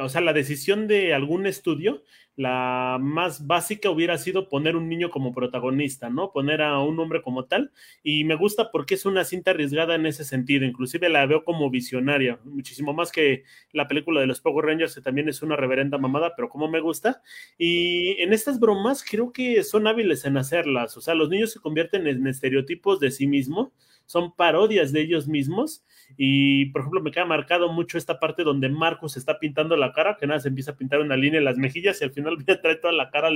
o 0.00 0.08
sea, 0.08 0.20
la 0.20 0.32
decisión 0.32 0.86
de 0.88 1.14
algún 1.14 1.46
estudio, 1.46 2.02
la 2.36 2.98
más 3.00 3.46
básica 3.46 3.90
hubiera 3.90 4.16
sido 4.18 4.48
poner 4.48 4.76
un 4.76 4.88
niño 4.88 5.10
como 5.10 5.32
protagonista, 5.32 6.10
¿no? 6.10 6.32
Poner 6.32 6.62
a 6.62 6.78
un 6.80 6.98
hombre 6.98 7.22
como 7.22 7.44
tal. 7.44 7.72
Y 8.02 8.24
me 8.24 8.34
gusta 8.34 8.70
porque 8.70 8.94
es 8.94 9.04
una 9.04 9.24
cinta 9.24 9.50
arriesgada 9.50 9.94
en 9.94 10.06
ese 10.06 10.24
sentido. 10.24 10.64
Inclusive 10.64 11.08
la 11.08 11.26
veo 11.26 11.44
como 11.44 11.70
visionaria, 11.70 12.38
muchísimo 12.44 12.92
más 12.94 13.12
que 13.12 13.44
la 13.72 13.88
película 13.88 14.20
de 14.20 14.26
los 14.26 14.40
Power 14.40 14.66
Rangers, 14.66 14.94
que 14.94 15.02
también 15.02 15.28
es 15.28 15.42
una 15.42 15.56
reverenda 15.56 15.98
mamada, 15.98 16.34
pero 16.36 16.48
como 16.48 16.68
me 16.68 16.80
gusta. 16.80 17.22
Y 17.58 18.20
en 18.22 18.32
estas 18.32 18.58
bromas 18.58 19.04
creo 19.08 19.32
que 19.32 19.62
son 19.62 19.86
hábiles 19.86 20.24
en 20.24 20.36
hacerlas. 20.36 20.96
O 20.96 21.00
sea, 21.00 21.14
los 21.14 21.28
niños 21.28 21.52
se 21.52 21.60
convierten 21.60 22.06
en 22.06 22.26
estereotipos 22.26 23.00
de 23.00 23.10
sí 23.10 23.26
mismos 23.26 23.70
son 24.10 24.34
parodias 24.34 24.90
de 24.92 25.02
ellos 25.02 25.28
mismos. 25.28 25.84
Y, 26.16 26.66
por 26.72 26.80
ejemplo, 26.80 27.00
me 27.00 27.12
queda 27.12 27.24
marcado 27.26 27.72
mucho 27.72 27.96
esta 27.96 28.18
parte 28.18 28.42
donde 28.42 28.68
Marcos 28.68 29.16
está 29.16 29.38
pintando 29.38 29.76
la 29.76 29.92
cara, 29.92 30.16
que 30.18 30.26
nada, 30.26 30.40
se 30.40 30.48
empieza 30.48 30.72
a 30.72 30.76
pintar 30.76 30.98
una 30.98 31.16
línea 31.16 31.38
en 31.38 31.44
las 31.44 31.58
mejillas 31.58 32.00
y 32.00 32.04
al 32.04 32.10
final 32.10 32.36
trae 32.60 32.74
toda 32.74 32.92
la 32.92 33.08
cara 33.08 33.30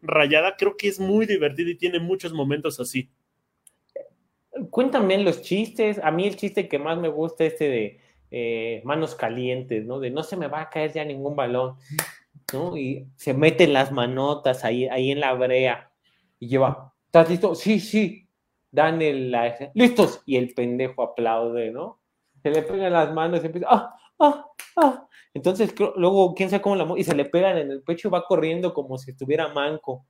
rayada. 0.00 0.56
Creo 0.56 0.78
que 0.78 0.88
es 0.88 0.98
muy 0.98 1.26
divertido 1.26 1.68
y 1.68 1.74
tiene 1.74 2.00
muchos 2.00 2.32
momentos 2.32 2.80
así. 2.80 3.10
Cuéntame 4.70 5.22
los 5.22 5.42
chistes. 5.42 5.98
A 6.02 6.10
mí 6.10 6.26
el 6.26 6.36
chiste 6.36 6.68
que 6.68 6.78
más 6.78 6.96
me 6.96 7.08
gusta 7.08 7.44
es 7.44 7.52
este 7.52 7.68
de 7.68 8.00
eh, 8.30 8.80
manos 8.82 9.14
calientes, 9.14 9.84
¿no? 9.84 10.00
De 10.00 10.08
no 10.08 10.22
se 10.22 10.38
me 10.38 10.46
va 10.46 10.62
a 10.62 10.70
caer 10.70 10.90
ya 10.94 11.04
ningún 11.04 11.36
balón, 11.36 11.76
¿no? 12.54 12.78
Y 12.78 13.08
se 13.16 13.34
meten 13.34 13.74
las 13.74 13.92
manotas 13.92 14.64
ahí, 14.64 14.86
ahí 14.86 15.10
en 15.10 15.20
la 15.20 15.34
brea 15.34 15.92
y 16.40 16.48
lleva, 16.48 16.94
¿estás 17.04 17.28
listo? 17.28 17.54
Sí, 17.54 17.78
sí, 17.78 18.23
dan 18.74 19.00
el, 19.02 19.30
la, 19.30 19.56
listos, 19.74 20.22
y 20.26 20.36
el 20.36 20.52
pendejo 20.52 21.02
aplaude, 21.02 21.70
¿no? 21.70 22.00
Se 22.42 22.50
le 22.50 22.62
pegan 22.62 22.92
las 22.92 23.12
manos 23.14 23.42
y 23.42 23.46
empieza, 23.46 23.68
ah, 23.70 23.96
ah, 24.18 24.46
ah. 24.76 25.08
Entonces, 25.32 25.74
luego, 25.96 26.34
quién 26.34 26.50
sabe 26.50 26.62
cómo 26.62 26.76
la 26.76 26.86
y 26.96 27.04
se 27.04 27.14
le 27.14 27.24
pegan 27.24 27.56
en 27.58 27.70
el 27.70 27.82
pecho 27.82 28.08
y 28.08 28.10
va 28.10 28.24
corriendo 28.24 28.74
como 28.74 28.98
si 28.98 29.12
estuviera 29.12 29.48
manco. 29.48 30.06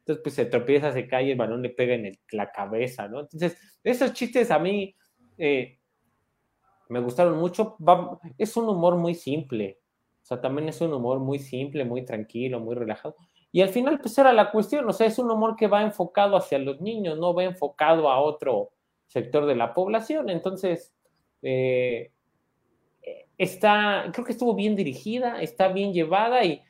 Entonces, 0.00 0.22
pues 0.22 0.34
se 0.34 0.46
tropieza, 0.46 0.92
se 0.92 1.06
cae 1.06 1.32
el 1.32 1.38
balón 1.38 1.62
le 1.62 1.70
pega 1.70 1.94
en 1.94 2.12
la 2.32 2.50
cabeza, 2.50 3.08
¿no? 3.08 3.20
Entonces, 3.20 3.56
esos 3.82 4.12
chistes 4.12 4.50
a 4.50 4.58
mí 4.58 4.94
eh, 5.38 5.78
me 6.88 7.00
gustaron 7.00 7.38
mucho. 7.38 7.76
es 8.36 8.56
un 8.56 8.68
humor 8.68 8.96
muy 8.96 9.14
simple. 9.14 9.80
O 10.22 10.24
sea, 10.24 10.40
también 10.40 10.68
es 10.68 10.80
un 10.80 10.92
humor 10.92 11.18
muy 11.18 11.38
simple, 11.38 11.84
muy 11.84 12.04
tranquilo, 12.04 12.60
muy 12.60 12.74
relajado. 12.74 13.16
Y 13.52 13.60
al 13.60 13.68
final, 13.68 14.00
pues 14.00 14.16
era 14.16 14.32
la 14.32 14.50
cuestión, 14.50 14.88
o 14.88 14.92
sea, 14.92 15.06
es 15.06 15.18
un 15.18 15.30
humor 15.30 15.56
que 15.56 15.68
va 15.68 15.82
enfocado 15.82 16.36
hacia 16.36 16.58
los 16.58 16.80
niños, 16.80 17.18
no 17.18 17.34
va 17.34 17.44
enfocado 17.44 18.10
a 18.10 18.18
otro 18.18 18.70
sector 19.06 19.44
de 19.44 19.54
la 19.54 19.74
población. 19.74 20.30
Entonces, 20.30 20.94
eh, 21.42 22.10
está, 23.36 24.10
creo 24.12 24.24
que 24.24 24.32
estuvo 24.32 24.54
bien 24.54 24.74
dirigida, 24.74 25.42
está 25.42 25.68
bien 25.68 25.92
llevada 25.92 26.44
y 26.44 26.62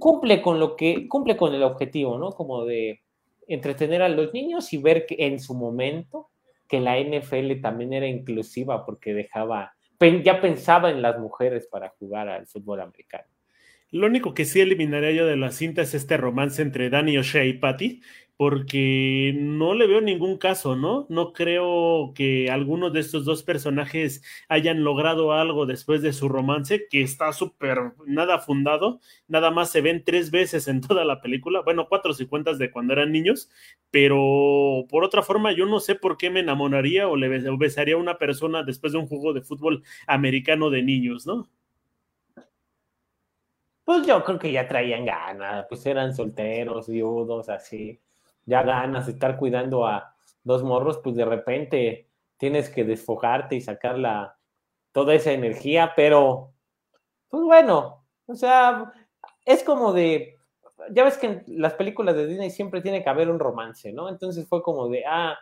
cumple 0.00 0.42
con 0.42 0.58
lo 0.58 0.74
que, 0.74 1.08
cumple 1.08 1.36
con 1.36 1.54
el 1.54 1.62
objetivo, 1.62 2.18
¿no? 2.18 2.32
Como 2.32 2.64
de 2.64 3.02
entretener 3.46 4.02
a 4.02 4.08
los 4.08 4.32
niños 4.34 4.72
y 4.72 4.78
ver 4.78 5.06
que 5.06 5.16
en 5.26 5.38
su 5.38 5.54
momento 5.54 6.30
que 6.68 6.80
la 6.80 6.98
NFL 6.98 7.60
también 7.62 7.92
era 7.92 8.08
inclusiva 8.08 8.84
porque 8.84 9.14
dejaba, 9.14 9.74
ya 10.24 10.40
pensaba 10.40 10.90
en 10.90 11.00
las 11.00 11.18
mujeres 11.18 11.68
para 11.68 11.90
jugar 11.90 12.28
al 12.28 12.46
fútbol 12.48 12.80
americano. 12.80 13.28
Lo 13.92 14.06
único 14.08 14.34
que 14.34 14.44
sí 14.44 14.60
eliminaría 14.60 15.12
yo 15.12 15.26
de 15.26 15.36
la 15.36 15.52
cinta 15.52 15.82
es 15.82 15.94
este 15.94 16.16
romance 16.16 16.60
entre 16.60 16.90
Danny 16.90 17.18
O'Shea 17.18 17.44
y 17.44 17.52
Patty, 17.54 18.02
porque 18.36 19.32
no 19.38 19.74
le 19.74 19.86
veo 19.86 20.00
ningún 20.00 20.36
caso, 20.38 20.76
¿no? 20.76 21.06
No 21.08 21.32
creo 21.32 22.12
que 22.14 22.50
alguno 22.50 22.90
de 22.90 23.00
estos 23.00 23.24
dos 23.24 23.42
personajes 23.44 24.22
hayan 24.48 24.82
logrado 24.84 25.32
algo 25.32 25.66
después 25.66 26.02
de 26.02 26.12
su 26.12 26.28
romance, 26.28 26.86
que 26.90 27.00
está 27.02 27.32
súper 27.32 27.92
nada 28.06 28.38
fundado, 28.40 29.00
nada 29.28 29.50
más 29.50 29.70
se 29.70 29.80
ven 29.80 30.02
tres 30.04 30.30
veces 30.30 30.68
en 30.68 30.80
toda 30.82 31.04
la 31.04 31.20
película, 31.22 31.62
bueno, 31.62 31.86
cuatro 31.88 32.12
si 32.12 32.26
cuentas 32.26 32.58
de 32.58 32.70
cuando 32.70 32.92
eran 32.92 33.12
niños, 33.12 33.48
pero 33.90 34.84
por 34.90 35.04
otra 35.04 35.22
forma 35.22 35.52
yo 35.52 35.64
no 35.66 35.80
sé 35.80 35.94
por 35.94 36.16
qué 36.18 36.28
me 36.28 36.40
enamoraría 36.40 37.08
o 37.08 37.16
le 37.16 37.28
besaría 37.56 37.94
a 37.94 37.98
una 37.98 38.18
persona 38.18 38.62
después 38.64 38.92
de 38.92 38.98
un 38.98 39.06
juego 39.06 39.32
de 39.32 39.42
fútbol 39.42 39.82
americano 40.06 40.70
de 40.70 40.82
niños, 40.82 41.26
¿no? 41.26 41.48
Pues 43.86 44.04
yo 44.04 44.24
creo 44.24 44.36
que 44.36 44.50
ya 44.50 44.66
traían 44.66 45.04
ganas, 45.04 45.64
pues 45.68 45.86
eran 45.86 46.12
solteros, 46.12 46.88
viudos, 46.88 47.48
así 47.48 48.00
ya 48.44 48.64
ganas 48.64 49.06
de 49.06 49.12
estar 49.12 49.36
cuidando 49.36 49.86
a 49.86 50.12
dos 50.42 50.64
morros, 50.64 50.98
pues 50.98 51.14
de 51.14 51.24
repente 51.24 52.08
tienes 52.36 52.68
que 52.68 52.82
desfojarte 52.82 53.54
y 53.54 53.60
sacar 53.60 53.96
la, 53.96 54.36
toda 54.90 55.14
esa 55.14 55.30
energía, 55.30 55.92
pero 55.94 56.52
pues 57.28 57.44
bueno, 57.44 58.04
o 58.26 58.34
sea, 58.34 58.92
es 59.44 59.62
como 59.62 59.92
de, 59.92 60.36
ya 60.90 61.04
ves 61.04 61.16
que 61.16 61.26
en 61.28 61.44
las 61.46 61.74
películas 61.74 62.16
de 62.16 62.26
Disney 62.26 62.50
siempre 62.50 62.82
tiene 62.82 63.04
que 63.04 63.10
haber 63.10 63.30
un 63.30 63.38
romance, 63.38 63.92
¿no? 63.92 64.08
Entonces 64.08 64.48
fue 64.48 64.64
como 64.64 64.88
de, 64.88 65.04
ah, 65.06 65.38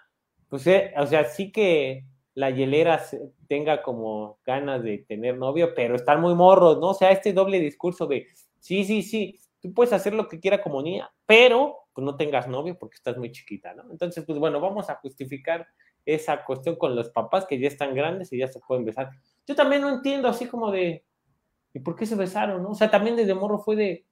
pues, 0.50 0.66
eh, 0.66 0.92
o 0.98 1.06
sea, 1.06 1.24
sí 1.24 1.50
que 1.50 2.04
la 2.34 2.50
hielera 2.50 3.00
tenga 3.48 3.82
como 3.82 4.38
ganas 4.44 4.82
de 4.82 4.98
tener 4.98 5.38
novio, 5.38 5.74
pero 5.74 5.94
están 5.94 6.20
muy 6.20 6.34
morros, 6.34 6.78
¿no? 6.78 6.88
O 6.88 6.94
sea, 6.94 7.10
este 7.10 7.32
doble 7.32 7.60
discurso 7.60 8.06
de, 8.06 8.26
sí, 8.58 8.84
sí, 8.84 9.02
sí, 9.02 9.40
tú 9.60 9.72
puedes 9.72 9.92
hacer 9.92 10.14
lo 10.14 10.28
que 10.28 10.40
quiera 10.40 10.62
como 10.62 10.82
niña, 10.82 11.10
pero 11.26 11.84
pues 11.92 12.04
no 12.04 12.16
tengas 12.16 12.48
novio 12.48 12.76
porque 12.78 12.96
estás 12.96 13.16
muy 13.16 13.30
chiquita, 13.30 13.72
¿no? 13.72 13.84
Entonces, 13.90 14.24
pues 14.26 14.38
bueno, 14.38 14.60
vamos 14.60 14.90
a 14.90 14.96
justificar 14.96 15.66
esa 16.04 16.44
cuestión 16.44 16.76
con 16.76 16.94
los 16.94 17.10
papás 17.10 17.46
que 17.46 17.58
ya 17.58 17.68
están 17.68 17.94
grandes 17.94 18.32
y 18.32 18.38
ya 18.38 18.48
se 18.48 18.60
pueden 18.60 18.84
besar. 18.84 19.10
Yo 19.46 19.54
también 19.54 19.82
no 19.82 19.90
entiendo 19.90 20.28
así 20.28 20.46
como 20.46 20.70
de, 20.70 21.04
¿y 21.72 21.78
por 21.78 21.96
qué 21.96 22.04
se 22.04 22.16
besaron? 22.16 22.62
No? 22.62 22.70
O 22.70 22.74
sea, 22.74 22.90
también 22.90 23.16
desde 23.16 23.34
morro 23.34 23.58
fue 23.58 23.76
de, 23.76 24.04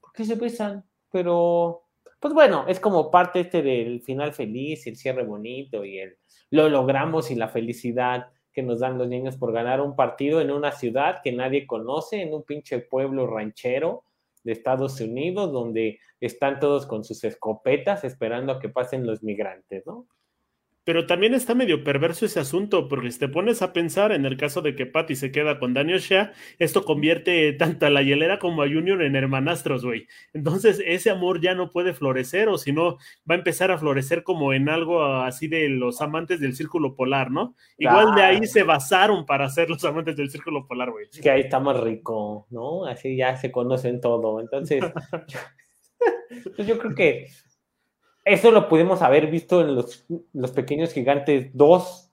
¿por 0.00 0.12
qué 0.12 0.24
se 0.24 0.36
besan? 0.36 0.84
Pero, 1.10 1.83
pues 2.24 2.32
bueno, 2.32 2.64
es 2.68 2.80
como 2.80 3.10
parte 3.10 3.40
este 3.40 3.60
del 3.60 4.00
final 4.00 4.32
feliz, 4.32 4.86
el 4.86 4.96
cierre 4.96 5.24
bonito 5.24 5.84
y 5.84 5.98
el 5.98 6.16
lo 6.48 6.70
logramos 6.70 7.30
y 7.30 7.34
la 7.34 7.50
felicidad 7.50 8.28
que 8.50 8.62
nos 8.62 8.80
dan 8.80 8.96
los 8.96 9.08
niños 9.08 9.36
por 9.36 9.52
ganar 9.52 9.82
un 9.82 9.94
partido 9.94 10.40
en 10.40 10.50
una 10.50 10.72
ciudad 10.72 11.20
que 11.22 11.32
nadie 11.32 11.66
conoce, 11.66 12.22
en 12.22 12.32
un 12.32 12.42
pinche 12.42 12.78
pueblo 12.78 13.26
ranchero, 13.26 14.04
de 14.42 14.52
Estados 14.52 15.02
Unidos, 15.02 15.52
donde 15.52 15.98
están 16.18 16.60
todos 16.60 16.86
con 16.86 17.04
sus 17.04 17.22
escopetas 17.24 18.04
esperando 18.04 18.54
a 18.54 18.58
que 18.58 18.70
pasen 18.70 19.06
los 19.06 19.22
migrantes, 19.22 19.86
¿no? 19.86 20.06
Pero 20.84 21.06
también 21.06 21.32
está 21.32 21.54
medio 21.54 21.82
perverso 21.82 22.26
ese 22.26 22.40
asunto, 22.40 22.88
porque 22.88 23.10
si 23.10 23.18
te 23.18 23.28
pones 23.28 23.62
a 23.62 23.72
pensar 23.72 24.12
en 24.12 24.26
el 24.26 24.36
caso 24.36 24.60
de 24.60 24.76
que 24.76 24.84
Patty 24.84 25.16
se 25.16 25.32
queda 25.32 25.58
con 25.58 25.72
Daniel 25.72 26.00
Shea, 26.00 26.32
esto 26.58 26.84
convierte 26.84 27.52
tanto 27.58 27.86
a 27.86 27.90
la 27.90 28.02
hielera 28.02 28.38
como 28.38 28.62
a 28.62 28.68
Junior 28.68 29.02
en 29.02 29.16
hermanastros, 29.16 29.84
güey. 29.84 30.06
Entonces 30.32 30.82
ese 30.84 31.10
amor 31.10 31.40
ya 31.40 31.54
no 31.54 31.70
puede 31.70 31.94
florecer, 31.94 32.48
o 32.48 32.58
si 32.58 32.72
no, 32.72 32.98
va 33.28 33.34
a 33.34 33.38
empezar 33.38 33.70
a 33.70 33.78
florecer 33.78 34.22
como 34.22 34.52
en 34.52 34.68
algo 34.68 35.04
así 35.04 35.48
de 35.48 35.68
los 35.68 36.00
amantes 36.00 36.40
del 36.40 36.54
círculo 36.54 36.94
polar, 36.94 37.30
¿no? 37.30 37.54
Igual 37.78 38.14
de 38.14 38.22
ahí 38.22 38.46
se 38.46 38.62
basaron 38.62 39.24
para 39.26 39.48
ser 39.48 39.70
los 39.70 39.84
amantes 39.84 40.16
del 40.16 40.30
círculo 40.30 40.66
polar, 40.66 40.90
güey. 40.90 41.06
Es 41.10 41.20
que 41.20 41.30
ahí 41.30 41.42
está 41.42 41.60
más 41.60 41.80
rico, 41.80 42.46
¿no? 42.50 42.84
Así 42.84 43.16
ya 43.16 43.36
se 43.36 43.50
conocen 43.50 44.00
todo. 44.00 44.40
Entonces, 44.40 44.82
yo, 45.28 45.38
yo 46.64 46.78
creo 46.78 46.94
que 46.94 47.28
eso 48.24 48.50
lo 48.50 48.68
pudimos 48.68 49.02
haber 49.02 49.26
visto 49.26 49.60
en 49.60 49.74
los, 49.74 50.06
los 50.32 50.50
Pequeños 50.52 50.92
Gigantes 50.92 51.50
2. 51.52 52.10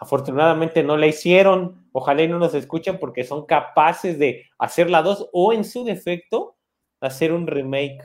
Afortunadamente 0.00 0.82
no 0.82 0.96
la 0.96 1.06
hicieron. 1.06 1.86
Ojalá 1.92 2.24
y 2.24 2.28
no 2.28 2.38
nos 2.38 2.54
escuchen 2.54 2.98
porque 2.98 3.24
son 3.24 3.46
capaces 3.46 4.18
de 4.18 4.46
hacer 4.58 4.90
la 4.90 5.02
2 5.02 5.30
o 5.32 5.52
en 5.52 5.64
su 5.64 5.84
defecto 5.84 6.56
hacer 7.00 7.32
un 7.32 7.46
remake. 7.46 8.02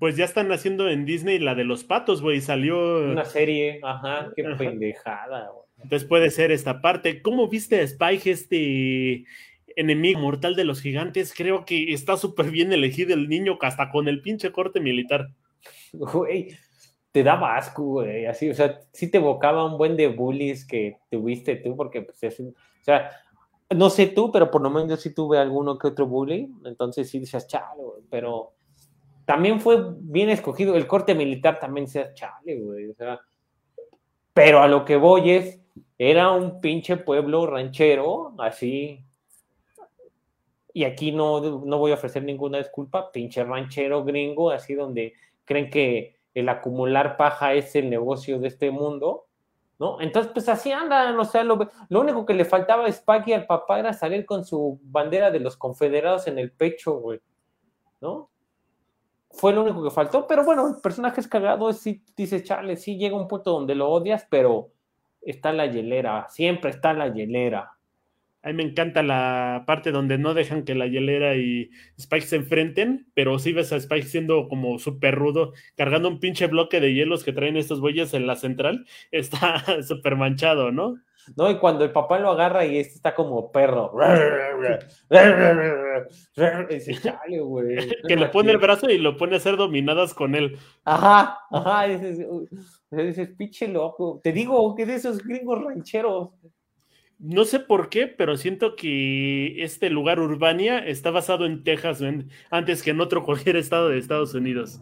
Pues 0.00 0.16
ya 0.16 0.24
están 0.24 0.50
haciendo 0.50 0.88
en 0.88 1.04
Disney 1.04 1.38
la 1.38 1.54
de 1.54 1.64
los 1.64 1.84
patos, 1.84 2.20
güey. 2.20 2.40
Salió. 2.40 2.98
Una 3.04 3.24
serie, 3.24 3.80
ajá, 3.84 4.32
qué 4.34 4.42
pendejada, 4.42 5.50
güey. 5.50 5.64
Entonces 5.82 6.08
puede 6.08 6.30
ser 6.30 6.50
esta 6.50 6.80
parte. 6.80 7.22
¿Cómo 7.22 7.48
viste 7.48 7.78
a 7.78 7.82
Spike, 7.82 8.30
este 8.30 9.24
enemigo 9.76 10.18
mortal 10.18 10.56
de 10.56 10.64
los 10.64 10.80
gigantes? 10.80 11.32
Creo 11.36 11.64
que 11.64 11.92
está 11.92 12.16
súper 12.16 12.50
bien 12.50 12.72
elegido 12.72 13.14
el 13.14 13.28
niño, 13.28 13.58
hasta 13.60 13.90
con 13.90 14.08
el 14.08 14.22
pinche 14.22 14.50
corte 14.50 14.80
militar 14.80 15.28
güey, 15.92 16.56
te 17.12 17.22
daba 17.22 17.56
asco, 17.56 17.82
güey, 17.82 18.26
así, 18.26 18.50
o 18.50 18.54
sea, 18.54 18.80
sí 18.92 19.10
te 19.10 19.18
evocaba 19.18 19.64
un 19.64 19.78
buen 19.78 19.96
de 19.96 20.08
bullies 20.08 20.66
que 20.66 20.98
tuviste 21.10 21.56
tú, 21.56 21.74
porque, 21.76 22.02
pues, 22.02 22.22
es, 22.22 22.40
o 22.40 22.52
sea, 22.82 23.10
no 23.74 23.90
sé 23.90 24.08
tú, 24.08 24.30
pero 24.30 24.50
por 24.50 24.62
lo 24.62 24.70
menos 24.70 24.90
yo 24.90 24.96
sí 24.96 25.14
tuve 25.14 25.38
alguno 25.38 25.78
que 25.78 25.88
otro 25.88 26.06
bully, 26.06 26.52
entonces 26.64 27.08
sí 27.08 27.18
decías, 27.18 27.46
chale, 27.46 27.82
güey, 27.82 28.02
pero 28.10 28.52
también 29.24 29.60
fue 29.60 29.94
bien 29.98 30.28
escogido, 30.28 30.76
el 30.76 30.86
corte 30.86 31.14
militar 31.14 31.58
también 31.58 31.86
decías, 31.86 32.14
chale, 32.14 32.60
güey, 32.60 32.90
o 32.90 32.94
sea, 32.94 33.18
pero 34.34 34.60
a 34.60 34.68
lo 34.68 34.84
que 34.84 34.96
voy 34.96 35.30
es, 35.30 35.60
era 35.98 36.30
un 36.30 36.60
pinche 36.60 36.98
pueblo 36.98 37.46
ranchero, 37.46 38.34
así, 38.38 39.06
y 40.74 40.84
aquí 40.84 41.10
no, 41.10 41.40
no 41.40 41.78
voy 41.78 41.92
a 41.92 41.94
ofrecer 41.94 42.22
ninguna 42.22 42.58
disculpa, 42.58 43.10
pinche 43.10 43.42
ranchero 43.42 44.04
gringo, 44.04 44.50
así 44.50 44.74
donde 44.74 45.14
creen 45.46 45.70
que 45.70 46.16
el 46.34 46.50
acumular 46.50 47.16
paja 47.16 47.54
es 47.54 47.74
el 47.76 47.88
negocio 47.88 48.38
de 48.38 48.48
este 48.48 48.70
mundo, 48.70 49.26
¿no? 49.78 50.00
Entonces, 50.00 50.32
pues 50.32 50.48
así 50.50 50.70
andan, 50.70 51.18
o 51.18 51.24
sea, 51.24 51.44
lo, 51.44 51.70
único 51.88 52.26
que 52.26 52.34
le 52.34 52.44
faltaba 52.44 52.86
a 52.86 52.92
Spaggy 52.92 53.32
al 53.32 53.46
papá 53.46 53.78
era 53.78 53.94
salir 53.94 54.26
con 54.26 54.44
su 54.44 54.78
bandera 54.82 55.30
de 55.30 55.40
los 55.40 55.56
confederados 55.56 56.26
en 56.26 56.38
el 56.38 56.52
pecho, 56.52 56.98
güey, 56.98 57.20
¿no? 58.02 58.30
Fue 59.30 59.52
lo 59.52 59.62
único 59.62 59.82
que 59.82 59.90
faltó, 59.90 60.26
pero 60.26 60.44
bueno, 60.44 60.68
el 60.68 60.80
personaje 60.82 61.20
es 61.20 61.28
cagado, 61.28 61.72
sí, 61.72 62.02
dice 62.16 62.42
Charles, 62.42 62.82
sí 62.82 62.98
llega 62.98 63.16
un 63.16 63.28
punto 63.28 63.52
donde 63.52 63.74
lo 63.74 63.90
odias, 63.90 64.26
pero 64.28 64.72
está 65.20 65.52
la 65.52 65.66
hielera, 65.66 66.26
siempre 66.28 66.70
está 66.70 66.92
la 66.92 67.08
hielera, 67.08 67.75
a 68.46 68.50
mí 68.50 68.54
me 68.54 68.62
encanta 68.62 69.02
la 69.02 69.64
parte 69.66 69.90
donde 69.90 70.18
no 70.18 70.32
dejan 70.32 70.62
que 70.62 70.76
la 70.76 70.86
hielera 70.86 71.34
y 71.34 71.68
Spike 71.96 72.26
se 72.26 72.36
enfrenten, 72.36 73.10
pero 73.12 73.40
sí 73.40 73.52
ves 73.52 73.72
a 73.72 73.76
Spike 73.76 74.06
siendo 74.06 74.46
como 74.46 74.78
súper 74.78 75.16
rudo, 75.16 75.52
cargando 75.76 76.08
un 76.08 76.20
pinche 76.20 76.46
bloque 76.46 76.78
de 76.78 76.94
hielos 76.94 77.24
que 77.24 77.32
traen 77.32 77.56
estos 77.56 77.80
bueyes 77.80 78.14
en 78.14 78.28
la 78.28 78.36
central. 78.36 78.86
Está 79.10 79.82
súper 79.82 80.14
manchado, 80.14 80.70
¿no? 80.70 80.94
No, 81.36 81.50
y 81.50 81.58
cuando 81.58 81.82
el 81.82 81.90
papá 81.90 82.20
lo 82.20 82.30
agarra 82.30 82.64
y 82.64 82.78
este 82.78 82.94
está 82.94 83.16
como 83.16 83.50
perro. 83.50 83.90
que 88.06 88.16
le 88.16 88.28
pone 88.28 88.52
el 88.52 88.58
brazo 88.58 88.88
y 88.88 88.98
lo 88.98 89.16
pone 89.16 89.34
a 89.34 89.38
hacer 89.38 89.56
dominadas 89.56 90.14
con 90.14 90.36
él. 90.36 90.56
Ajá, 90.84 91.40
ajá. 91.50 91.88
Dices, 91.88 92.24
dices 92.92 93.30
pinche 93.36 93.66
loco. 93.66 94.20
Te 94.22 94.30
digo 94.30 94.72
que 94.76 94.86
de 94.86 94.94
esos 94.94 95.18
gringos 95.18 95.64
rancheros. 95.64 96.30
No 97.18 97.44
sé 97.44 97.60
por 97.60 97.88
qué, 97.88 98.06
pero 98.06 98.36
siento 98.36 98.76
que 98.76 99.62
este 99.62 99.88
lugar 99.88 100.20
Urbania 100.20 100.78
está 100.78 101.10
basado 101.10 101.46
en 101.46 101.64
Texas 101.64 102.02
antes 102.50 102.82
que 102.82 102.90
en 102.90 103.00
otro 103.00 103.24
cualquier 103.24 103.56
estado 103.56 103.88
de 103.88 103.98
Estados 103.98 104.34
Unidos. 104.34 104.80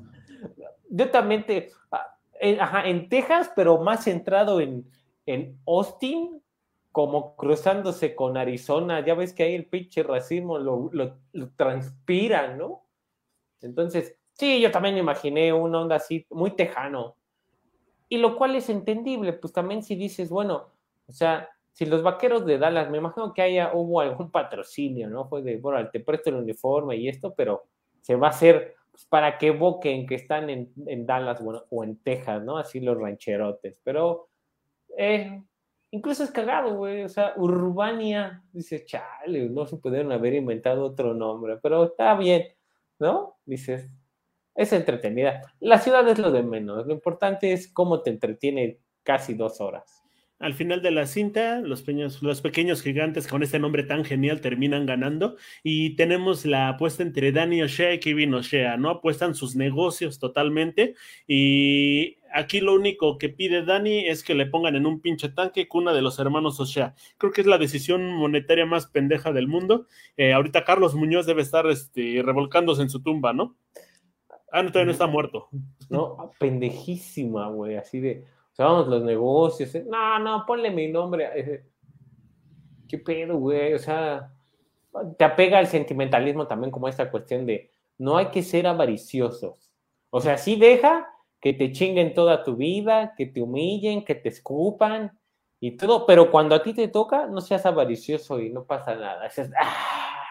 Yo 0.91 1.11
también 1.11 1.47
te, 1.47 1.71
ah, 1.93 2.19
ajá, 2.61 2.89
en 2.89 3.09
Texas, 3.09 3.53
pero 3.55 3.79
más 3.81 4.05
centrado 4.05 4.61
en, 4.61 4.85
en 5.27 5.59
Austin, 5.67 6.43
como 6.91 7.37
cruzándose 7.37 8.15
con 8.15 8.37
Arizona. 8.37 9.05
Ya 9.05 9.15
ves 9.15 9.33
que 9.33 9.45
ahí 9.45 9.55
el 9.55 9.67
pinche 9.67 10.03
racismo 10.03 10.59
lo, 10.59 10.91
lo, 10.93 11.19
lo 11.33 11.51
transpira, 11.51 12.55
¿no? 12.57 12.85
Entonces, 13.61 14.17
sí, 14.33 14.61
yo 14.61 14.71
también 14.71 14.95
me 14.95 15.01
imaginé 15.01 15.53
una 15.53 15.81
onda 15.81 15.97
así, 15.97 16.27
muy 16.31 16.53
tejano. 16.53 17.17
Y 18.09 18.19
lo 18.19 18.37
cual 18.37 18.55
es 18.55 18.69
entendible, 18.69 19.33
pues 19.33 19.53
también 19.53 19.83
si 19.83 19.97
dices, 19.97 20.31
bueno, 20.31 20.69
o 21.07 21.13
sea, 21.13 21.49
si 21.75 21.87
los 21.87 22.05
vaqueros 22.05 22.47
de 22.47 22.57
Dallas, 22.57 22.89
me 22.89 22.99
imagino 22.99 23.35
que 23.35 23.43
haya, 23.43 23.73
hubo 23.75 24.01
algún 24.01 24.31
patrocinio, 24.31 25.11
¿no? 25.11 25.29
Fue 25.29 25.43
de, 25.43 25.57
bueno, 25.57 25.91
te 25.91 25.99
presto 25.99 26.31
el 26.31 26.37
uniforme 26.37 26.97
y 26.97 27.09
esto, 27.09 27.35
pero 27.35 27.65
se 28.01 28.15
va 28.15 28.29
a 28.29 28.31
hacer 28.31 28.77
pues, 28.93 29.05
para 29.07 29.37
que 29.39 29.49
evoquen 29.49 30.07
que 30.07 30.15
están 30.15 30.51
en, 30.51 30.73
Dallas 31.05 31.43
o 31.71 31.83
en 31.83 31.97
Texas, 31.97 32.45
¿no? 32.45 32.59
Así 32.59 32.79
los 32.79 32.97
rancherotes. 32.97 33.81
Pero 33.83 34.29
eh, 34.97 35.43
incluso 35.91 36.23
es 36.23 36.31
cagado, 36.31 36.77
güey. 36.77 37.03
O 37.03 37.09
sea, 37.09 37.33
Urbania, 37.37 38.45
dice, 38.53 38.85
chale, 38.85 39.49
no 39.51 39.67
se 39.67 39.77
pudieron 39.77 40.13
haber 40.13 40.35
inventado 40.35 40.85
otro 40.85 41.13
nombre, 41.13 41.59
pero 41.61 41.87
está 41.87 42.15
bien, 42.15 42.47
¿no? 43.01 43.39
Dices, 43.45 43.91
es 44.55 44.73
entretenida. 44.73 45.43
La 45.59 45.81
ciudad 45.81 46.09
es 46.09 46.21
lo 46.21 46.31
de 46.31 46.45
menos. 46.45 46.87
Lo 46.87 46.93
importante 46.93 47.53
es 47.53 47.67
cómo 47.67 48.01
te 48.01 48.11
entretiene 48.11 48.79
casi 49.03 49.35
dos 49.35 49.61
horas. 49.61 50.04
Al 50.45 50.53
final 50.53 50.83
de 50.83 50.91
la 50.91 51.07
cinta, 51.07 51.61
los 51.61 51.81
pequeños, 51.81 52.83
gigantes 52.83 53.27
con 53.27 53.43
este 53.43 53.59
nombre 53.59 53.83
tan 53.83 54.05
genial 54.05 54.43
terminan 54.43 54.85
ganando 54.85 55.37
y 55.63 55.97
tenemos 55.97 56.45
la 56.45 56.69
apuesta 56.69 57.03
entre 57.03 57.33
Danny 57.33 57.63
O'Shea 57.63 57.95
y 57.95 57.99
Kevin 57.99 58.35
O'Shea, 58.35 58.77
¿no? 58.77 58.91
Apuestan 58.91 59.35
sus 59.35 59.57
negocios 59.57 60.19
totalmente 60.19 60.97
y 61.27 62.19
aquí 62.31 62.61
lo 62.61 62.75
único 62.75 63.17
que 63.17 63.31
pide 63.31 63.65
Danny 63.65 64.07
es 64.07 64.23
que 64.23 64.35
le 64.35 64.45
pongan 64.45 64.77
en 64.77 64.85
un 64.85 65.01
pinche 65.01 65.31
tanque 65.31 65.67
cuna 65.67 65.95
de 65.95 66.03
los 66.03 66.19
hermanos 66.19 66.61
O'Shea. 66.61 66.95
Creo 67.17 67.33
que 67.33 67.41
es 67.41 67.47
la 67.47 67.57
decisión 67.57 68.13
monetaria 68.13 68.67
más 68.67 68.87
pendeja 68.87 69.33
del 69.33 69.49
mundo. 69.49 69.87
Eh, 70.19 70.35
ahorita 70.35 70.65
Carlos 70.65 70.95
Muñoz 70.95 71.25
debe 71.25 71.41
estar 71.41 71.67
este, 71.69 72.21
revolcándose 72.23 72.83
en 72.83 72.91
su 72.91 73.03
tumba, 73.03 73.33
¿no? 73.33 73.57
Ah, 74.53 74.63
no, 74.63 74.69
todavía 74.69 74.87
no 74.87 74.93
está 74.93 75.07
muerto. 75.07 75.49
No, 75.89 76.33
pendejísima, 76.39 77.49
güey, 77.49 77.77
así 77.77 78.01
de 78.01 78.27
vamos, 78.59 78.89
los 78.89 79.03
negocios. 79.03 79.75
Eh, 79.75 79.85
no, 79.89 80.19
no, 80.19 80.45
ponle 80.47 80.71
mi 80.71 80.89
nombre. 80.89 81.29
Eh, 81.35 81.65
¿Qué 82.89 82.99
pedo, 82.99 83.39
güey? 83.39 83.75
O 83.75 83.79
sea, 83.79 84.33
te 85.19 85.25
apega 85.25 85.59
al 85.59 85.67
sentimentalismo 85.67 86.47
también 86.47 86.71
como 86.71 86.89
esta 86.89 87.11
cuestión 87.11 87.47
de 87.47 87.71
no 87.99 88.17
hay 88.17 88.27
que 88.27 88.43
ser 88.43 88.67
avariciosos. 88.67 89.73
O 90.11 90.21
sea, 90.21 90.39
sí 90.39 90.57
deja 90.57 91.09
que 91.41 91.53
te 91.53 91.73
chinguen 91.73 92.15
toda 92.15 92.43
tu 92.43 92.57
vida, 92.57 93.15
que 93.17 93.27
te 93.27 93.43
humillen, 93.43 94.05
que 94.05 94.15
te 94.15 94.29
escupan 94.29 95.19
y 95.61 95.77
todo, 95.77 96.07
pero 96.07 96.31
cuando 96.31 96.55
a 96.55 96.63
ti 96.63 96.75
te 96.75 96.89
toca, 96.89 97.27
no 97.27 97.41
seas 97.41 97.67
avaricioso 97.67 98.41
y 98.41 98.51
no 98.51 98.65
pasa 98.65 98.95
nada. 98.95 99.25
Dices, 99.25 99.51
¡ah! 99.59 100.23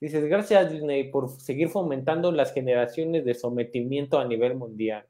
Dices, 0.00 0.24
gracias 0.24 0.70
Disney 0.72 1.10
por 1.10 1.30
seguir 1.30 1.68
fomentando 1.68 2.32
las 2.32 2.52
generaciones 2.52 3.24
de 3.24 3.34
sometimiento 3.34 4.18
a 4.18 4.24
nivel 4.24 4.56
mundial. 4.56 5.06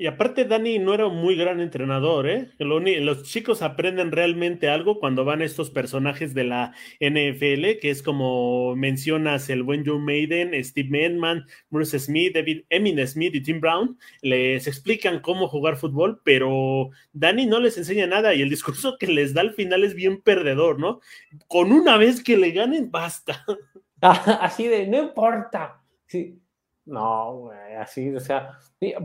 Y 0.00 0.06
aparte, 0.06 0.44
Dani 0.44 0.78
no 0.78 0.94
era 0.94 1.08
un 1.08 1.16
muy 1.16 1.34
gran 1.34 1.58
entrenador, 1.58 2.28
¿eh? 2.28 2.52
Los 2.60 3.24
chicos 3.24 3.62
aprenden 3.62 4.12
realmente 4.12 4.68
algo 4.68 5.00
cuando 5.00 5.24
van 5.24 5.42
estos 5.42 5.70
personajes 5.70 6.34
de 6.34 6.44
la 6.44 6.72
NFL, 7.00 7.80
que 7.80 7.90
es 7.90 8.04
como 8.04 8.76
mencionas 8.76 9.50
el 9.50 9.64
buen 9.64 9.84
Joe 9.84 9.98
Maiden, 9.98 10.52
Steve 10.62 10.88
Manman, 10.88 11.46
Bruce 11.68 11.98
Smith, 11.98 12.32
David 12.32 12.62
Emin 12.68 13.04
Smith 13.08 13.34
y 13.34 13.42
Tim 13.42 13.60
Brown. 13.60 13.98
Les 14.22 14.68
explican 14.68 15.18
cómo 15.18 15.48
jugar 15.48 15.76
fútbol, 15.76 16.20
pero 16.22 16.90
Dani 17.12 17.46
no 17.46 17.58
les 17.58 17.76
enseña 17.76 18.06
nada 18.06 18.34
y 18.34 18.42
el 18.42 18.50
discurso 18.50 18.98
que 19.00 19.08
les 19.08 19.34
da 19.34 19.40
al 19.40 19.54
final 19.54 19.82
es 19.82 19.96
bien 19.96 20.22
perdedor, 20.22 20.78
¿no? 20.78 21.00
Con 21.48 21.72
una 21.72 21.96
vez 21.96 22.22
que 22.22 22.36
le 22.36 22.52
ganen, 22.52 22.92
basta. 22.92 23.44
Así 24.00 24.68
de, 24.68 24.86
no 24.86 25.02
importa. 25.02 25.82
Sí 26.06 26.38
no, 26.88 27.50
así, 27.78 28.14
o 28.14 28.20
sea, 28.20 28.58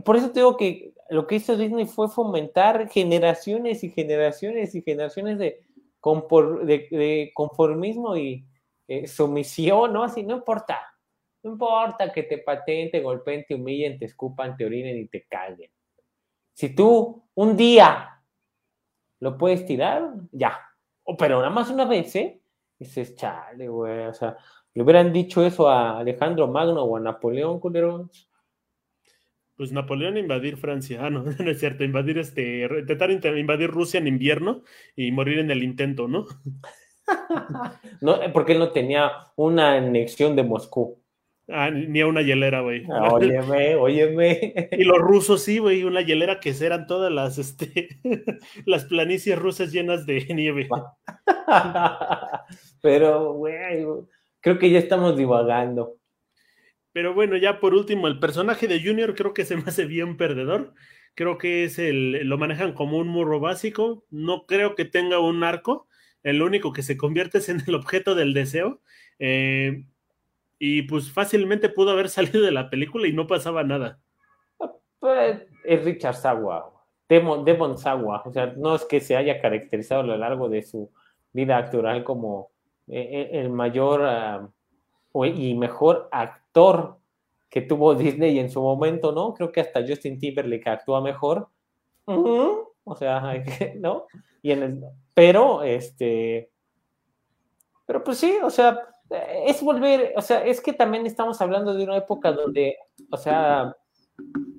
por 0.04 0.16
eso 0.16 0.30
te 0.30 0.40
digo 0.40 0.56
que 0.56 0.94
lo 1.10 1.26
que 1.26 1.36
hizo 1.36 1.56
Disney 1.56 1.86
fue 1.86 2.08
fomentar 2.08 2.88
generaciones 2.88 3.84
y 3.84 3.90
generaciones 3.90 4.74
y 4.74 4.82
generaciones 4.82 5.38
de, 5.38 5.60
de, 6.62 7.30
conformismo 7.34 8.16
y 8.16 8.46
eh, 8.88 9.06
sumisión, 9.06 9.92
¿no? 9.92 10.02
Así, 10.02 10.22
no 10.22 10.36
importa, 10.36 10.80
no 11.42 11.52
importa 11.52 12.10
que 12.10 12.22
te 12.22 12.38
patenten, 12.38 12.90
te 12.90 13.00
golpeen, 13.00 13.44
te 13.46 13.54
humillen, 13.54 13.98
te 13.98 14.06
escupan, 14.06 14.56
te 14.56 14.64
orinen 14.64 14.96
y 14.96 15.08
te 15.08 15.26
caguen. 15.26 15.70
Si 16.54 16.74
tú 16.74 17.22
un 17.34 17.56
día 17.56 18.22
lo 19.20 19.36
puedes 19.36 19.66
tirar, 19.66 20.14
ya. 20.32 20.58
pero 21.18 21.38
nada 21.38 21.50
más 21.50 21.70
una 21.70 21.84
vez, 21.84 22.16
¿eh? 22.16 22.40
Dices, 22.78 23.14
chale, 23.14 23.68
güey, 23.68 24.06
o 24.06 24.14
sea, 24.14 24.36
le 24.74 24.82
hubieran 24.82 25.12
dicho 25.12 25.46
eso 25.46 25.68
a 25.68 25.98
Alejandro 25.98 26.48
Magno 26.48 26.82
o 26.82 26.96
a 26.96 27.00
Napoleón, 27.00 27.60
culero. 27.60 28.10
Pues 29.56 29.70
Napoleón 29.70 30.18
invadir 30.18 30.56
Francia, 30.56 31.06
ah, 31.06 31.10
no, 31.10 31.22
no 31.38 31.50
es 31.50 31.60
cierto, 31.60 31.84
invadir 31.84 32.18
este, 32.18 32.62
intentar 32.62 33.38
invadir 33.38 33.70
Rusia 33.70 33.98
en 33.98 34.08
invierno 34.08 34.62
y 34.96 35.12
morir 35.12 35.38
en 35.38 35.50
el 35.52 35.62
intento, 35.62 36.08
¿no? 36.08 36.26
no, 38.00 38.18
porque 38.32 38.52
él 38.52 38.58
no 38.58 38.72
tenía 38.72 39.12
una 39.36 39.74
anexión 39.74 40.34
de 40.34 40.42
Moscú. 40.42 41.00
Ah, 41.46 41.70
ni 41.70 42.00
a 42.00 42.06
una 42.06 42.22
hielera, 42.22 42.62
güey. 42.62 42.86
Ah, 42.90 43.12
óyeme, 43.12 43.76
óyeme. 43.76 44.54
Y 44.72 44.84
los 44.84 44.98
rusos 44.98 45.42
sí, 45.42 45.58
güey, 45.58 45.84
una 45.84 46.00
hielera 46.00 46.40
que 46.40 46.54
eran 46.58 46.86
todas 46.86 47.12
las, 47.12 47.36
este, 47.36 48.00
las 48.64 48.86
planicies 48.86 49.38
rusas 49.38 49.70
llenas 49.70 50.06
de 50.06 50.24
nieve. 50.34 50.68
Pero, 52.80 53.34
güey, 53.34 53.84
creo 54.44 54.58
que 54.58 54.70
ya 54.70 54.78
estamos 54.78 55.16
divagando. 55.16 55.96
Pero 56.92 57.14
bueno, 57.14 57.38
ya 57.38 57.60
por 57.60 57.72
último, 57.72 58.08
el 58.08 58.20
personaje 58.20 58.68
de 58.68 58.80
Junior 58.80 59.14
creo 59.14 59.32
que 59.32 59.46
se 59.46 59.56
me 59.56 59.62
hace 59.62 59.86
bien 59.86 60.18
perdedor. 60.18 60.74
Creo 61.14 61.38
que 61.38 61.64
es 61.64 61.78
el, 61.78 62.28
lo 62.28 62.36
manejan 62.36 62.74
como 62.74 62.98
un 62.98 63.08
murro 63.08 63.40
básico. 63.40 64.04
No 64.10 64.44
creo 64.44 64.74
que 64.74 64.84
tenga 64.84 65.18
un 65.18 65.42
arco. 65.44 65.88
El 66.22 66.42
único 66.42 66.74
que 66.74 66.82
se 66.82 66.98
convierte 66.98 67.38
es 67.38 67.48
en 67.48 67.62
el 67.66 67.74
objeto 67.74 68.14
del 68.14 68.34
deseo. 68.34 68.82
Eh, 69.18 69.86
y 70.58 70.82
pues 70.82 71.10
fácilmente 71.10 71.70
pudo 71.70 71.92
haber 71.92 72.08
salido 72.10 72.42
de 72.42 72.52
la 72.52 72.68
película 72.68 73.08
y 73.08 73.14
no 73.14 73.26
pasaba 73.26 73.64
nada. 73.64 73.98
Pues, 74.98 75.40
es 75.64 75.84
Richard 75.84 76.16
Sawa, 76.16 76.70
Demon, 77.08 77.46
Demon 77.46 77.78
Sawa. 77.78 78.22
O 78.26 78.32
sea, 78.32 78.52
no 78.58 78.74
es 78.74 78.84
que 78.84 79.00
se 79.00 79.16
haya 79.16 79.40
caracterizado 79.40 80.02
a 80.02 80.06
lo 80.06 80.18
largo 80.18 80.50
de 80.50 80.62
su 80.62 80.92
vida 81.32 81.56
actoral 81.56 82.04
como 82.04 82.53
eh, 82.88 83.30
eh, 83.32 83.40
el 83.40 83.50
mayor 83.50 84.02
ah, 84.04 84.48
y 85.24 85.54
mejor 85.54 86.08
actor 86.12 86.98
que 87.48 87.62
tuvo 87.62 87.94
Disney 87.94 88.38
en 88.38 88.50
su 88.50 88.60
momento, 88.60 89.12
¿no? 89.12 89.32
Creo 89.32 89.52
que 89.52 89.60
hasta 89.60 89.86
Justin 89.86 90.18
Timberlake 90.18 90.68
actúa 90.68 91.00
mejor. 91.00 91.48
O 92.04 92.96
sea, 92.96 93.22
¿no? 93.76 94.06
Y 94.42 94.50
en 94.50 94.62
el, 94.62 94.84
pero, 95.14 95.62
este, 95.62 96.50
pero 97.86 98.02
pues 98.02 98.18
sí, 98.18 98.36
o 98.42 98.50
sea, 98.50 98.80
es 99.46 99.62
volver, 99.62 100.12
o 100.16 100.22
sea, 100.22 100.44
es 100.44 100.60
que 100.60 100.72
también 100.72 101.06
estamos 101.06 101.40
hablando 101.40 101.74
de 101.74 101.84
una 101.84 101.96
época 101.96 102.32
donde, 102.32 102.76
o 103.10 103.16
sea, 103.16 103.76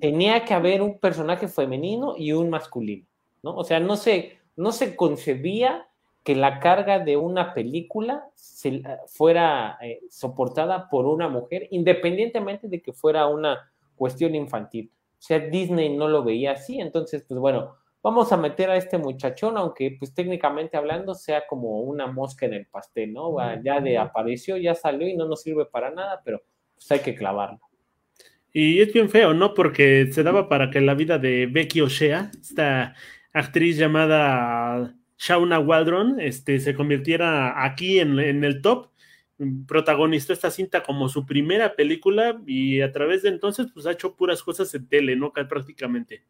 tenía 0.00 0.44
que 0.44 0.54
haber 0.54 0.82
un 0.82 0.98
personaje 0.98 1.48
femenino 1.48 2.14
y 2.16 2.32
un 2.32 2.50
masculino, 2.50 3.06
¿no? 3.42 3.56
O 3.56 3.64
sea, 3.64 3.80
no 3.80 3.96
se, 3.96 4.38
no 4.56 4.72
se 4.72 4.96
concebía 4.96 5.88
que 6.26 6.34
la 6.34 6.58
carga 6.58 6.98
de 6.98 7.16
una 7.16 7.54
película 7.54 8.24
se, 8.34 8.82
fuera 9.06 9.78
eh, 9.80 10.00
soportada 10.10 10.90
por 10.90 11.06
una 11.06 11.28
mujer, 11.28 11.68
independientemente 11.70 12.66
de 12.66 12.82
que 12.82 12.92
fuera 12.92 13.28
una 13.28 13.70
cuestión 13.94 14.34
infantil. 14.34 14.90
O 15.12 15.22
sea, 15.22 15.38
Disney 15.38 15.96
no 15.96 16.08
lo 16.08 16.24
veía 16.24 16.50
así, 16.50 16.80
entonces, 16.80 17.24
pues 17.28 17.38
bueno, 17.38 17.76
vamos 18.02 18.32
a 18.32 18.36
meter 18.36 18.70
a 18.70 18.76
este 18.76 18.98
muchachón, 18.98 19.56
aunque 19.56 19.94
pues 19.96 20.12
técnicamente 20.14 20.76
hablando 20.76 21.14
sea 21.14 21.46
como 21.46 21.82
una 21.82 22.08
mosca 22.08 22.44
en 22.46 22.54
el 22.54 22.66
pastel, 22.66 23.12
¿no? 23.12 23.36
Ya 23.62 23.80
de 23.80 23.96
apareció, 23.96 24.56
ya 24.56 24.74
salió 24.74 25.06
y 25.06 25.14
no 25.14 25.28
nos 25.28 25.42
sirve 25.42 25.64
para 25.66 25.92
nada, 25.92 26.22
pero 26.24 26.42
pues 26.74 26.90
hay 26.90 26.98
que 26.98 27.14
clavarlo. 27.14 27.60
Y 28.52 28.80
es 28.80 28.92
bien 28.92 29.10
feo, 29.10 29.32
¿no? 29.32 29.54
Porque 29.54 30.08
se 30.10 30.24
daba 30.24 30.48
para 30.48 30.70
que 30.70 30.80
la 30.80 30.94
vida 30.94 31.18
de 31.18 31.46
Becky 31.46 31.82
O'Shea, 31.82 32.32
esta 32.40 32.94
actriz 33.32 33.78
llamada 33.78 34.96
Shauna 35.18 35.58
Waldron 35.58 36.20
este, 36.20 36.60
se 36.60 36.74
convirtiera 36.74 37.64
aquí 37.64 37.98
en, 37.98 38.18
el 38.18 38.60
top. 38.62 38.90
Protagonizó 39.66 40.32
esta 40.32 40.50
cinta 40.50 40.82
como 40.82 41.08
su 41.08 41.26
primera 41.26 41.74
película 41.74 42.40
y 42.46 42.80
a 42.80 42.90
través 42.92 43.22
de 43.22 43.28
entonces 43.28 43.66
pues 43.72 43.86
ha 43.86 43.92
hecho 43.92 44.16
puras 44.16 44.42
cosas 44.42 44.74
en 44.74 44.88
tele, 44.88 45.16
¿no? 45.16 45.32
Prácticamente. 45.32 46.24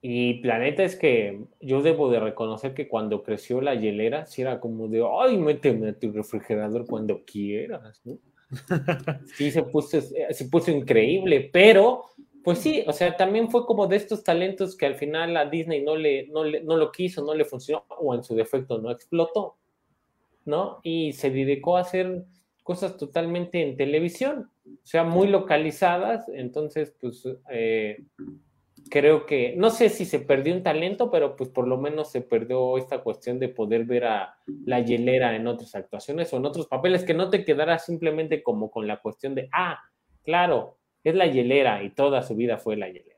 Y 0.00 0.34
Planeta 0.34 0.84
es 0.84 0.94
que 0.94 1.44
yo 1.60 1.82
debo 1.82 2.08
de 2.08 2.20
reconocer 2.20 2.72
que 2.72 2.86
cuando 2.86 3.24
creció 3.24 3.60
la 3.60 3.74
hielera, 3.74 4.26
sí 4.26 4.42
era 4.42 4.60
como 4.60 4.86
de, 4.86 5.04
ay, 5.20 5.36
méteme 5.38 5.88
a 5.88 5.98
tu 5.98 6.12
refrigerador 6.12 6.86
cuando 6.86 7.24
quieras, 7.24 8.00
¿no? 8.04 8.18
sí, 9.34 9.50
se 9.50 9.62
puso, 9.64 10.00
se 10.00 10.44
puso 10.46 10.70
increíble, 10.70 11.50
pero 11.52 12.04
pues 12.44 12.58
sí, 12.58 12.84
o 12.86 12.92
sea, 12.92 13.16
también 13.16 13.50
fue 13.50 13.66
como 13.66 13.86
de 13.86 13.96
estos 13.96 14.24
talentos 14.24 14.76
que 14.76 14.86
al 14.86 14.94
final 14.94 15.36
a 15.36 15.46
Disney 15.46 15.82
no 15.82 15.96
le, 15.96 16.28
no, 16.28 16.44
le, 16.44 16.62
no 16.62 16.76
lo 16.76 16.92
quiso, 16.92 17.24
no 17.24 17.34
le 17.34 17.44
funcionó, 17.44 17.84
o 17.88 18.14
en 18.14 18.22
su 18.22 18.34
defecto 18.34 18.78
no 18.78 18.90
explotó, 18.90 19.56
¿no? 20.44 20.80
Y 20.82 21.12
se 21.12 21.30
dedicó 21.30 21.76
a 21.76 21.80
hacer 21.80 22.24
cosas 22.62 22.96
totalmente 22.96 23.62
en 23.62 23.76
televisión, 23.76 24.50
o 24.66 24.86
sea, 24.86 25.04
muy 25.04 25.28
localizadas, 25.28 26.28
entonces, 26.28 26.94
pues, 27.00 27.26
eh, 27.50 28.04
creo 28.90 29.26
que, 29.26 29.54
no 29.56 29.70
sé 29.70 29.88
si 29.88 30.04
se 30.04 30.20
perdió 30.20 30.54
un 30.54 30.62
talento, 30.62 31.10
pero 31.10 31.36
pues 31.36 31.50
por 31.50 31.66
lo 31.66 31.78
menos 31.78 32.10
se 32.10 32.20
perdió 32.20 32.78
esta 32.78 33.02
cuestión 33.02 33.38
de 33.38 33.48
poder 33.48 33.84
ver 33.84 34.04
a 34.04 34.36
la 34.64 34.80
hielera 34.80 35.34
en 35.36 35.46
otras 35.46 35.74
actuaciones 35.74 36.32
o 36.32 36.36
en 36.36 36.46
otros 36.46 36.66
papeles, 36.66 37.04
que 37.04 37.14
no 37.14 37.30
te 37.30 37.44
quedara 37.44 37.78
simplemente 37.78 38.42
como 38.42 38.70
con 38.70 38.86
la 38.86 39.00
cuestión 39.00 39.34
de, 39.34 39.48
ah, 39.52 39.78
claro, 40.22 40.78
es 41.08 41.14
la 41.14 41.26
hielera 41.26 41.82
y 41.82 41.90
toda 41.90 42.22
su 42.22 42.34
vida 42.36 42.58
fue 42.58 42.76
la 42.76 42.88
hielera. 42.88 43.16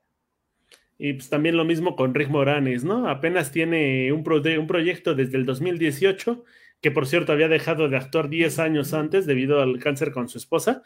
Y 0.99 1.15
pues 1.15 1.31
también 1.31 1.57
lo 1.57 1.65
mismo 1.65 1.97
con 1.97 2.15
Rick 2.15 2.29
Moranes, 2.29 2.85
¿no? 2.85 3.09
Apenas 3.09 3.53
tiene 3.53 4.13
un, 4.13 4.23
un 4.29 4.67
proyecto 4.67 5.15
desde 5.15 5.39
el 5.39 5.47
2018, 5.47 6.45
que 6.83 6.91
por 6.91 7.07
cierto 7.07 7.33
había 7.33 7.49
dejado 7.49 7.89
de 7.89 7.97
actuar 7.97 8.29
10 8.29 8.59
años 8.59 8.93
antes 8.93 9.25
debido 9.25 9.61
al 9.63 9.79
cáncer 9.79 10.13
con 10.13 10.29
su 10.29 10.37
esposa, 10.37 10.83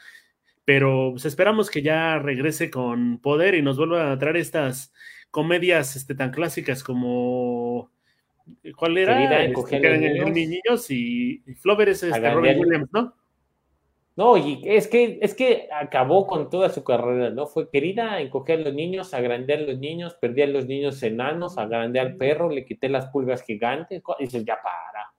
pero 0.64 1.10
pues 1.12 1.24
esperamos 1.24 1.68
que 1.70 1.82
ya 1.82 2.18
regrese 2.18 2.70
con 2.70 3.18
poder 3.18 3.54
y 3.54 3.62
nos 3.62 3.76
vuelva 3.76 4.12
a 4.12 4.18
traer 4.18 4.36
estas 4.36 4.92
comedias 5.30 5.96
este, 5.96 6.14
tan 6.14 6.30
clásicas 6.30 6.84
como. 6.84 7.90
¿Cuál 8.76 8.98
era? 8.98 9.14
Querida, 9.14 9.38
Este, 9.38 9.50
encoger 9.50 9.80
que 9.80 9.88
los 9.88 9.98
eran 9.98 10.32
niños. 10.32 10.48
niños 10.48 10.90
y, 10.90 11.42
y 11.46 11.54
Flover 11.54 11.88
es 11.88 12.02
este, 12.02 12.30
Robin 12.30 12.58
Williams, 12.58 12.88
¿no? 12.92 13.14
No, 14.16 14.36
y 14.36 14.62
es 14.64 14.86
que, 14.86 15.18
es 15.22 15.34
que 15.34 15.68
acabó 15.72 16.26
con 16.28 16.48
toda 16.48 16.68
su 16.68 16.84
carrera, 16.84 17.30
¿no? 17.30 17.48
Fue 17.48 17.68
querida 17.68 18.20
encoger 18.20 18.60
a 18.60 18.62
los 18.62 18.74
niños, 18.74 19.12
agrandear 19.12 19.58
a 19.60 19.62
los 19.62 19.78
niños, 19.80 20.14
perdí 20.20 20.42
a 20.42 20.46
los 20.46 20.66
niños 20.66 21.02
enanos, 21.02 21.58
agrandé 21.58 21.98
al 21.98 22.16
perro, 22.16 22.48
le 22.48 22.64
quité 22.64 22.88
las 22.88 23.06
pulgas 23.06 23.42
gigantes, 23.42 24.02
y 24.20 24.24
dices, 24.24 24.44
ya 24.44 24.56
para, 24.62 25.12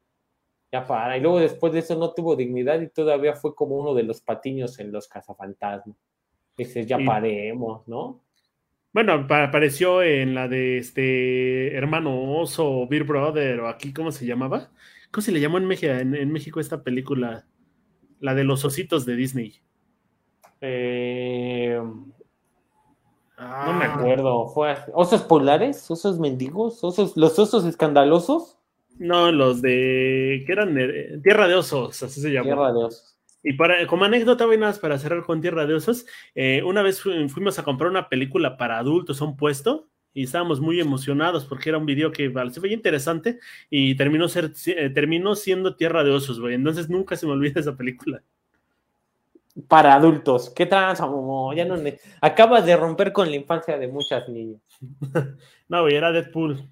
ya 0.71 0.87
para. 0.87 1.17
Y 1.17 1.21
luego 1.21 1.39
después 1.39 1.73
de 1.73 1.79
eso 1.79 1.95
no 1.97 2.13
tuvo 2.13 2.37
dignidad 2.37 2.79
y 2.81 2.89
todavía 2.89 3.35
fue 3.35 3.53
como 3.53 3.75
uno 3.77 3.93
de 3.93 4.03
los 4.03 4.21
patiños 4.21 4.79
en 4.79 4.93
los 4.93 5.09
cazafantasmas. 5.09 5.97
Dices, 6.57 6.87
ya 6.87 6.97
paremos, 6.99 7.85
¿no? 7.87 8.21
Bueno, 8.93 9.27
pa- 9.27 9.43
apareció 9.43 10.01
en 10.03 10.33
la 10.35 10.47
de 10.47 10.77
este 10.77 11.75
Hermano 11.75 12.39
Oso 12.39 12.65
o 12.71 12.87
Beer 12.87 13.03
Brother 13.03 13.59
o 13.59 13.67
aquí, 13.67 13.91
¿cómo 13.93 14.11
se 14.13 14.25
llamaba? 14.25 14.71
¿Cómo 15.11 15.21
se 15.21 15.33
le 15.33 15.41
llamó 15.41 15.57
en 15.57 15.65
México, 15.65 15.91
en, 15.91 16.15
en 16.15 16.31
México 16.31 16.59
esta 16.61 16.81
película? 16.83 17.45
La 18.19 18.33
de 18.33 18.43
los 18.43 18.63
ositos 18.65 19.05
de 19.05 19.15
Disney. 19.15 19.55
Eh, 20.61 21.79
no 23.37 23.73
me 23.73 23.85
Ah, 23.85 23.95
acuerdo. 23.95 24.47
Fue 24.49 24.75
osos 24.93 25.21
polares, 25.23 25.89
osos 25.91 26.19
mendigos, 26.19 26.83
osos, 26.83 27.15
los 27.17 27.37
osos 27.37 27.65
escandalosos. 27.65 28.57
No, 28.97 29.31
los 29.31 29.61
de. 29.61 30.43
que 30.45 30.51
eran? 30.53 30.73
Tierra 31.21 31.47
de 31.49 31.55
Osos, 31.55 32.01
así 32.01 32.21
se 32.21 32.31
llamó. 32.31 32.45
Tierra 32.45 32.71
de 32.71 32.83
osos. 32.85 33.17
Y 33.43 33.53
para, 33.53 33.85
como 33.87 34.05
anécdota, 34.05 34.45
voy 34.45 34.57
nada 34.57 34.71
más 34.71 34.79
para 34.79 34.97
cerrar 34.97 35.23
con 35.23 35.41
Tierra 35.41 35.65
de 35.67 35.75
Osos, 35.75 36.05
eh, 36.33 36.63
una 36.63 36.81
vez 36.81 37.01
fu- 37.01 37.11
fuimos 37.29 37.59
a 37.59 37.63
comprar 37.63 37.91
una 37.91 38.07
película 38.09 38.55
para 38.57 38.79
adultos 38.79 39.21
a 39.21 39.25
un 39.25 39.35
puesto 39.37 39.87
y 40.15 40.23
estábamos 40.23 40.61
muy 40.61 40.79
emocionados 40.79 41.43
porque 41.45 41.69
era 41.69 41.77
un 41.77 41.85
video 41.85 42.09
que 42.09 42.29
vale, 42.29 42.49
se 42.49 42.61
veía 42.61 42.73
interesante 42.73 43.37
y 43.69 43.95
terminó, 43.95 44.29
ser, 44.29 44.53
eh, 44.67 44.89
terminó 44.89 45.35
siendo 45.35 45.75
Tierra 45.75 46.05
de 46.05 46.11
Osos, 46.11 46.39
güey. 46.39 46.55
Entonces 46.55 46.89
nunca 46.89 47.17
se 47.17 47.27
me 47.27 47.33
olvida 47.33 47.59
esa 47.59 47.75
película. 47.75 48.23
Para 49.67 49.93
adultos. 49.93 50.49
¿Qué 50.49 50.65
tranza, 50.65 51.05
Momo? 51.05 51.53
Ya 51.53 51.65
no 51.65 51.75
Acabas 52.21 52.65
de 52.65 52.77
romper 52.77 53.11
con 53.11 53.29
la 53.29 53.35
infancia 53.35 53.77
de 53.77 53.87
muchas 53.87 54.27
niñas. 54.29 54.61
No, 55.67 55.81
güey, 55.81 55.95
era 55.95 56.11
Deadpool. 56.11 56.69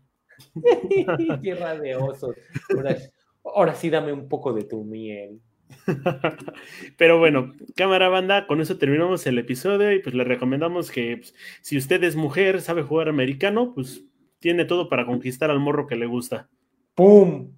Tierra 1.42 1.76
de 1.76 1.96
osos. 1.96 2.36
Ahora, 2.76 2.96
ahora 3.44 3.76
sí 3.76 3.90
dame 3.90 4.14
un 4.14 4.30
poco 4.30 4.54
de 4.54 4.66
tu 4.66 4.84
miel. 4.84 5.42
Pero 6.98 7.20
bueno, 7.20 7.54
cámara 7.76 8.10
banda, 8.10 8.48
con 8.48 8.62
eso 8.62 8.78
terminamos 8.78 9.26
el 9.28 9.38
episodio 9.38 9.92
y 9.92 10.00
pues 10.00 10.16
le 10.16 10.24
recomendamos 10.24 10.92
que 10.92 11.18
pues, 11.18 11.36
si 11.62 11.78
usted 11.78 12.04
es 12.04 12.16
mujer, 12.16 12.62
sabe 12.62 12.84
jugar 12.84 13.10
americano, 13.10 13.74
pues 13.74 14.04
tiene 14.40 14.66
todo 14.66 14.90
para 14.90 15.06
conquistar 15.06 15.52
al 15.52 15.60
morro 15.60 15.88
que 15.88 15.96
le 15.96 16.06
gusta. 16.06 16.50
¡Pum! 16.96 17.54